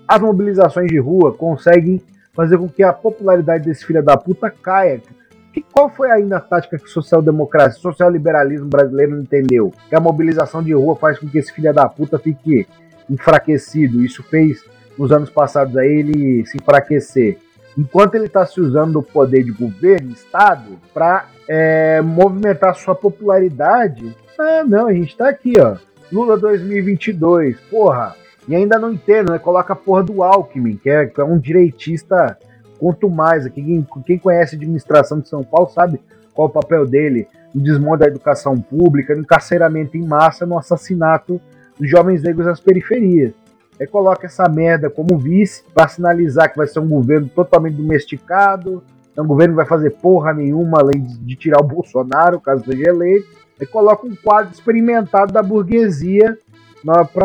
As 0.06 0.20
mobilizações 0.20 0.88
de 0.88 0.98
rua 0.98 1.34
conseguem 1.34 2.00
fazer 2.32 2.58
com 2.58 2.68
que 2.68 2.82
a 2.82 2.92
popularidade 2.92 3.64
desse 3.64 3.84
filho 3.84 4.02
da 4.02 4.16
puta 4.16 4.50
caia, 4.50 5.00
que, 5.56 5.64
qual 5.72 5.88
foi 5.88 6.10
ainda 6.10 6.36
a 6.36 6.40
tática 6.40 6.78
que 6.78 6.84
o 6.84 6.88
social-democracia, 6.88 7.80
social-liberalismo 7.80 8.68
brasileiro 8.68 9.18
entendeu? 9.18 9.72
Que 9.88 9.96
a 9.96 10.00
mobilização 10.00 10.62
de 10.62 10.74
rua 10.74 10.96
faz 10.96 11.18
com 11.18 11.26
que 11.26 11.38
esse 11.38 11.50
filho 11.50 11.72
da 11.72 11.88
puta 11.88 12.18
fique 12.18 12.66
enfraquecido. 13.08 14.04
Isso 14.04 14.22
fez 14.22 14.62
nos 14.98 15.10
anos 15.10 15.30
passados 15.30 15.74
a 15.78 15.86
ele 15.86 16.44
se 16.44 16.58
enfraquecer. 16.58 17.38
Enquanto 17.76 18.16
ele 18.16 18.26
está 18.26 18.44
se 18.44 18.60
usando 18.60 18.94
do 18.94 19.02
poder 19.02 19.44
de 19.44 19.50
governo, 19.50 20.10
Estado, 20.10 20.78
para 20.92 21.26
é, 21.48 22.02
movimentar 22.02 22.74
sua 22.74 22.94
popularidade, 22.94 24.14
ah, 24.38 24.62
não, 24.62 24.88
a 24.88 24.92
gente 24.92 25.10
está 25.10 25.30
aqui, 25.30 25.54
ó. 25.58 25.76
Lula 26.12 26.36
2022, 26.36 27.58
porra. 27.70 28.14
E 28.46 28.54
ainda 28.54 28.78
não 28.78 28.92
entendo, 28.92 29.32
né? 29.32 29.38
Coloca 29.38 29.72
a 29.72 29.76
porra 29.76 30.02
do 30.02 30.22
Alckmin, 30.22 30.76
que 30.76 30.90
é, 30.90 31.06
que 31.06 31.20
é 31.20 31.24
um 31.24 31.38
direitista 31.38 32.38
Quanto 32.78 33.08
mais, 33.10 33.46
quem, 33.48 33.86
quem 34.04 34.18
conhece 34.18 34.54
a 34.54 34.58
administração 34.58 35.20
de 35.20 35.28
São 35.28 35.42
Paulo 35.42 35.68
sabe 35.70 36.00
qual 36.34 36.48
o 36.48 36.52
papel 36.52 36.86
dele 36.86 37.26
no 37.54 37.62
desmonte 37.62 38.00
da 38.00 38.06
educação 38.06 38.60
pública, 38.60 39.14
no 39.14 39.22
encarceramento 39.22 39.96
em 39.96 40.06
massa, 40.06 40.44
no 40.44 40.58
assassinato 40.58 41.40
dos 41.78 41.88
jovens 41.88 42.22
negros 42.22 42.46
nas 42.46 42.60
periferias. 42.60 43.32
Aí 43.80 43.86
coloca 43.86 44.26
essa 44.26 44.48
merda 44.48 44.90
como 44.90 45.18
vice 45.18 45.62
para 45.74 45.88
sinalizar 45.88 46.50
que 46.50 46.56
vai 46.56 46.66
ser 46.66 46.80
um 46.80 46.88
governo 46.88 47.28
totalmente 47.28 47.76
domesticado, 47.76 48.82
é 49.16 49.22
um 49.22 49.26
governo 49.26 49.54
que 49.54 49.56
vai 49.56 49.66
fazer 49.66 49.90
porra 49.90 50.34
nenhuma 50.34 50.78
além 50.80 51.02
de 51.02 51.36
tirar 51.36 51.60
o 51.60 51.66
Bolsonaro, 51.66 52.40
caso 52.40 52.64
seja 52.64 52.90
eleito. 52.90 53.28
Aí 53.58 53.66
coloca 53.66 54.06
um 54.06 54.14
quadro 54.14 54.52
experimentado 54.52 55.32
da 55.32 55.42
burguesia 55.42 56.36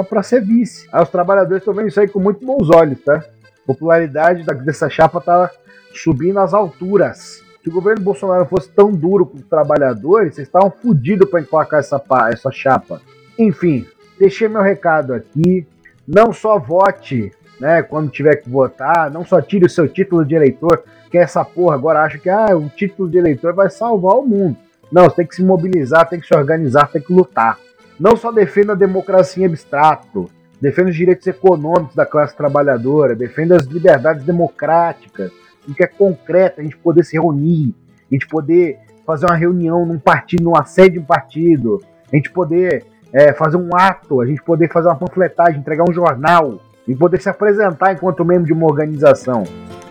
para 0.09 0.23
ser 0.23 0.41
vice. 0.41 0.87
Aí 0.91 1.03
os 1.03 1.09
trabalhadores 1.09 1.61
estão 1.61 1.73
vendo 1.73 1.89
isso 1.89 1.99
aí 1.99 2.07
com 2.07 2.19
muito 2.19 2.45
bons 2.45 2.69
olhos, 2.69 2.99
tá? 3.01 3.23
Popularidade 3.73 4.43
dessa 4.63 4.89
chapa 4.89 5.19
está 5.19 5.49
subindo 5.93 6.39
às 6.39 6.53
alturas. 6.53 7.41
Se 7.63 7.69
o 7.69 7.71
governo 7.71 8.03
Bolsonaro 8.03 8.45
fosse 8.45 8.69
tão 8.69 8.91
duro 8.91 9.25
com 9.25 9.37
os 9.37 9.45
trabalhadores, 9.45 10.35
vocês 10.35 10.47
estavam 10.47 10.71
fodidos 10.71 11.29
para 11.29 11.41
emplacar 11.41 11.79
essa, 11.79 12.01
essa 12.31 12.51
chapa. 12.51 13.01
Enfim, 13.37 13.85
deixei 14.19 14.47
meu 14.47 14.61
recado 14.61 15.13
aqui. 15.13 15.67
Não 16.07 16.33
só 16.33 16.57
vote 16.57 17.31
né, 17.59 17.83
quando 17.83 18.09
tiver 18.09 18.37
que 18.37 18.49
votar, 18.49 19.11
não 19.11 19.23
só 19.23 19.39
tire 19.39 19.65
o 19.65 19.69
seu 19.69 19.87
título 19.87 20.25
de 20.25 20.33
eleitor, 20.33 20.83
que 21.11 21.17
é 21.17 21.21
essa 21.21 21.45
porra 21.45 21.75
agora 21.75 22.01
acha 22.01 22.17
que 22.17 22.29
ah, 22.29 22.57
o 22.57 22.69
título 22.69 23.07
de 23.07 23.19
eleitor 23.19 23.53
vai 23.53 23.69
salvar 23.69 24.15
o 24.15 24.25
mundo. 24.25 24.57
Não, 24.91 25.03
você 25.03 25.17
tem 25.17 25.27
que 25.27 25.35
se 25.35 25.43
mobilizar, 25.43 26.09
tem 26.09 26.19
que 26.19 26.27
se 26.27 26.35
organizar, 26.35 26.91
tem 26.91 27.01
que 27.01 27.13
lutar. 27.13 27.59
Não 27.99 28.15
só 28.15 28.31
defenda 28.31 28.73
a 28.73 28.75
democracia 28.75 29.43
em 29.43 29.45
abstrato, 29.45 30.27
defende 30.61 30.91
os 30.91 30.95
direitos 30.95 31.25
econômicos 31.25 31.95
da 31.95 32.05
classe 32.05 32.35
trabalhadora, 32.35 33.15
defende 33.15 33.53
as 33.53 33.65
liberdades 33.65 34.23
democráticas, 34.23 35.31
o 35.67 35.73
que 35.73 35.83
é 35.83 35.87
concreto, 35.87 36.61
a 36.61 36.63
gente 36.63 36.77
poder 36.77 37.03
se 37.03 37.13
reunir, 37.13 37.73
a 38.09 38.13
gente 38.13 38.27
poder 38.27 38.79
fazer 39.05 39.25
uma 39.25 39.35
reunião 39.35 39.85
num 39.85 39.99
partido, 39.99 40.43
numa 40.43 40.63
sede 40.63 40.93
de 40.93 40.99
um 40.99 41.05
partido, 41.05 41.81
a 42.11 42.15
gente 42.15 42.29
poder 42.31 42.85
é, 43.11 43.33
fazer 43.33 43.57
um 43.57 43.69
ato, 43.73 44.21
a 44.21 44.25
gente 44.25 44.41
poder 44.43 44.71
fazer 44.71 44.87
uma 44.87 44.95
panfletagem, 44.95 45.59
entregar 45.59 45.83
um 45.89 45.93
jornal, 45.93 46.59
e 46.87 46.95
poder 46.95 47.21
se 47.21 47.29
apresentar 47.29 47.93
enquanto 47.93 48.25
membro 48.25 48.45
de 48.45 48.53
uma 48.53 48.65
organização, 48.65 49.43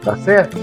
tá 0.03 0.17
certo? 0.17 0.57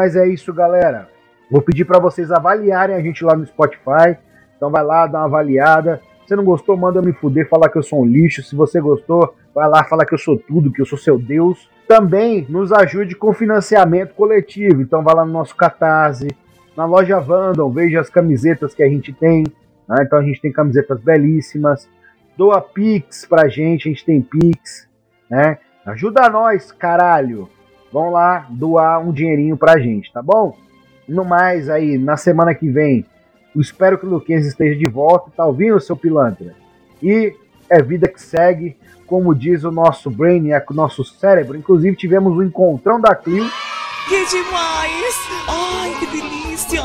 Mas 0.00 0.16
é 0.16 0.26
isso, 0.26 0.50
galera. 0.54 1.10
Vou 1.50 1.60
pedir 1.60 1.84
para 1.84 1.98
vocês 1.98 2.30
avaliarem 2.30 2.96
a 2.96 3.02
gente 3.02 3.22
lá 3.22 3.36
no 3.36 3.46
Spotify. 3.46 4.16
Então 4.56 4.70
vai 4.70 4.82
lá, 4.82 5.06
dá 5.06 5.18
uma 5.18 5.26
avaliada. 5.26 6.00
Se 6.26 6.34
não 6.34 6.42
gostou, 6.42 6.74
manda 6.74 7.02
me 7.02 7.12
fuder, 7.12 7.46
falar 7.50 7.68
que 7.68 7.76
eu 7.76 7.82
sou 7.82 8.00
um 8.00 8.06
lixo. 8.06 8.42
Se 8.42 8.56
você 8.56 8.80
gostou, 8.80 9.34
vai 9.54 9.68
lá 9.68 9.84
falar 9.84 10.06
que 10.06 10.14
eu 10.14 10.18
sou 10.18 10.38
tudo, 10.38 10.72
que 10.72 10.80
eu 10.80 10.86
sou 10.86 10.96
seu 10.96 11.18
Deus. 11.18 11.68
Também 11.86 12.46
nos 12.48 12.72
ajude 12.72 13.14
com 13.14 13.30
financiamento 13.34 14.14
coletivo. 14.14 14.80
Então 14.80 15.02
vai 15.02 15.14
lá 15.14 15.22
no 15.22 15.32
nosso 15.32 15.54
Catarse, 15.54 16.28
na 16.74 16.86
loja 16.86 17.20
Vandal, 17.20 17.70
veja 17.70 18.00
as 18.00 18.08
camisetas 18.08 18.72
que 18.72 18.82
a 18.82 18.88
gente 18.88 19.12
tem. 19.12 19.44
Né? 19.86 19.96
Então 20.00 20.18
a 20.18 20.22
gente 20.22 20.40
tem 20.40 20.50
camisetas 20.50 20.98
belíssimas. 20.98 21.86
Doa 22.38 22.62
Pix 22.62 23.26
pra 23.26 23.48
gente, 23.48 23.86
a 23.86 23.92
gente 23.92 24.06
tem 24.06 24.22
Pix. 24.22 24.88
Né? 25.28 25.58
Ajuda 25.84 26.26
nós, 26.30 26.72
caralho 26.72 27.50
vão 27.92 28.10
lá 28.10 28.46
doar 28.48 29.00
um 29.00 29.12
dinheirinho 29.12 29.56
pra 29.56 29.78
gente, 29.78 30.12
tá 30.12 30.22
bom? 30.22 30.56
No 31.08 31.24
mais, 31.24 31.68
aí, 31.68 31.98
na 31.98 32.16
semana 32.16 32.54
que 32.54 32.68
vem, 32.68 33.04
espero 33.56 33.98
que 33.98 34.06
o 34.06 34.08
Luquinhas 34.08 34.46
esteja 34.46 34.78
de 34.78 34.88
volta, 34.88 35.30
tá 35.36 35.44
ouvindo, 35.44 35.80
seu 35.80 35.96
pilantra? 35.96 36.54
E 37.02 37.34
é 37.68 37.82
vida 37.82 38.08
que 38.08 38.20
segue, 38.20 38.76
como 39.06 39.34
diz 39.34 39.64
o 39.64 39.72
nosso 39.72 40.10
Brainiac, 40.10 40.70
o 40.70 40.74
nosso 40.74 41.04
cérebro. 41.04 41.56
Inclusive 41.56 41.96
tivemos 41.96 42.32
o 42.32 42.40
um 42.40 42.42
encontrão 42.42 43.00
da 43.00 43.14
Clio. 43.14 43.48
Que 44.08 44.26
demais! 44.26 45.14
Ai, 45.48 45.94
que 45.98 46.06
delícia! 46.06 46.82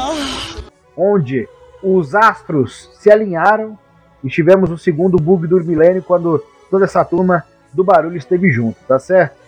Onde 0.98 1.48
os 1.84 2.16
astros 2.16 2.90
se 3.00 3.12
alinharam 3.12 3.78
e 4.24 4.30
tivemos 4.30 4.72
o 4.72 4.78
segundo 4.78 5.18
bug 5.18 5.46
do 5.46 5.64
milênio 5.64 6.02
quando 6.02 6.44
toda 6.70 6.86
essa 6.86 7.06
turma 7.06 7.44
do 7.72 7.84
barulho 7.84 8.18
esteve 8.18 8.50
junto, 8.52 8.78
tá 8.88 8.98
certo? 8.98 9.45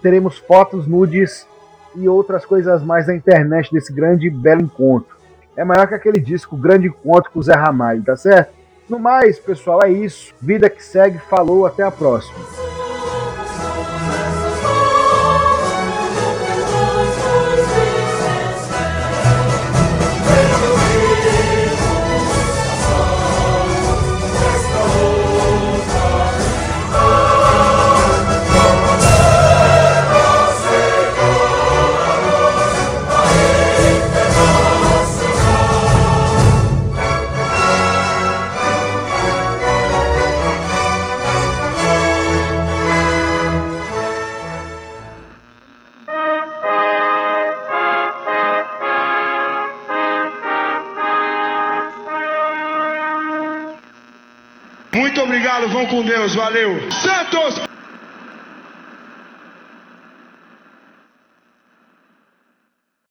Teremos 0.00 0.38
fotos, 0.38 0.86
nudes 0.86 1.46
e 1.94 2.08
outras 2.08 2.44
coisas 2.44 2.82
mais 2.82 3.06
na 3.06 3.14
internet 3.14 3.70
desse 3.72 3.92
grande 3.92 4.26
e 4.26 4.30
belo 4.30 4.62
encontro. 4.62 5.16
É 5.56 5.64
maior 5.64 5.86
que 5.86 5.94
aquele 5.94 6.18
disco 6.18 6.56
Grande 6.56 6.88
Encontro 6.88 7.30
com 7.30 7.38
o 7.38 7.42
Zé 7.42 7.54
Ramalho, 7.54 8.02
tá 8.02 8.16
certo? 8.16 8.52
No 8.88 8.98
mais, 8.98 9.38
pessoal, 9.38 9.80
é 9.82 9.90
isso. 9.90 10.34
Vida 10.40 10.68
que 10.70 10.82
segue, 10.82 11.18
falou, 11.18 11.66
até 11.66 11.82
a 11.82 11.90
próxima. 11.90 12.38
Com 55.86 56.02
Deus, 56.02 56.34
valeu. 56.34 56.78
Santos! 56.90 57.71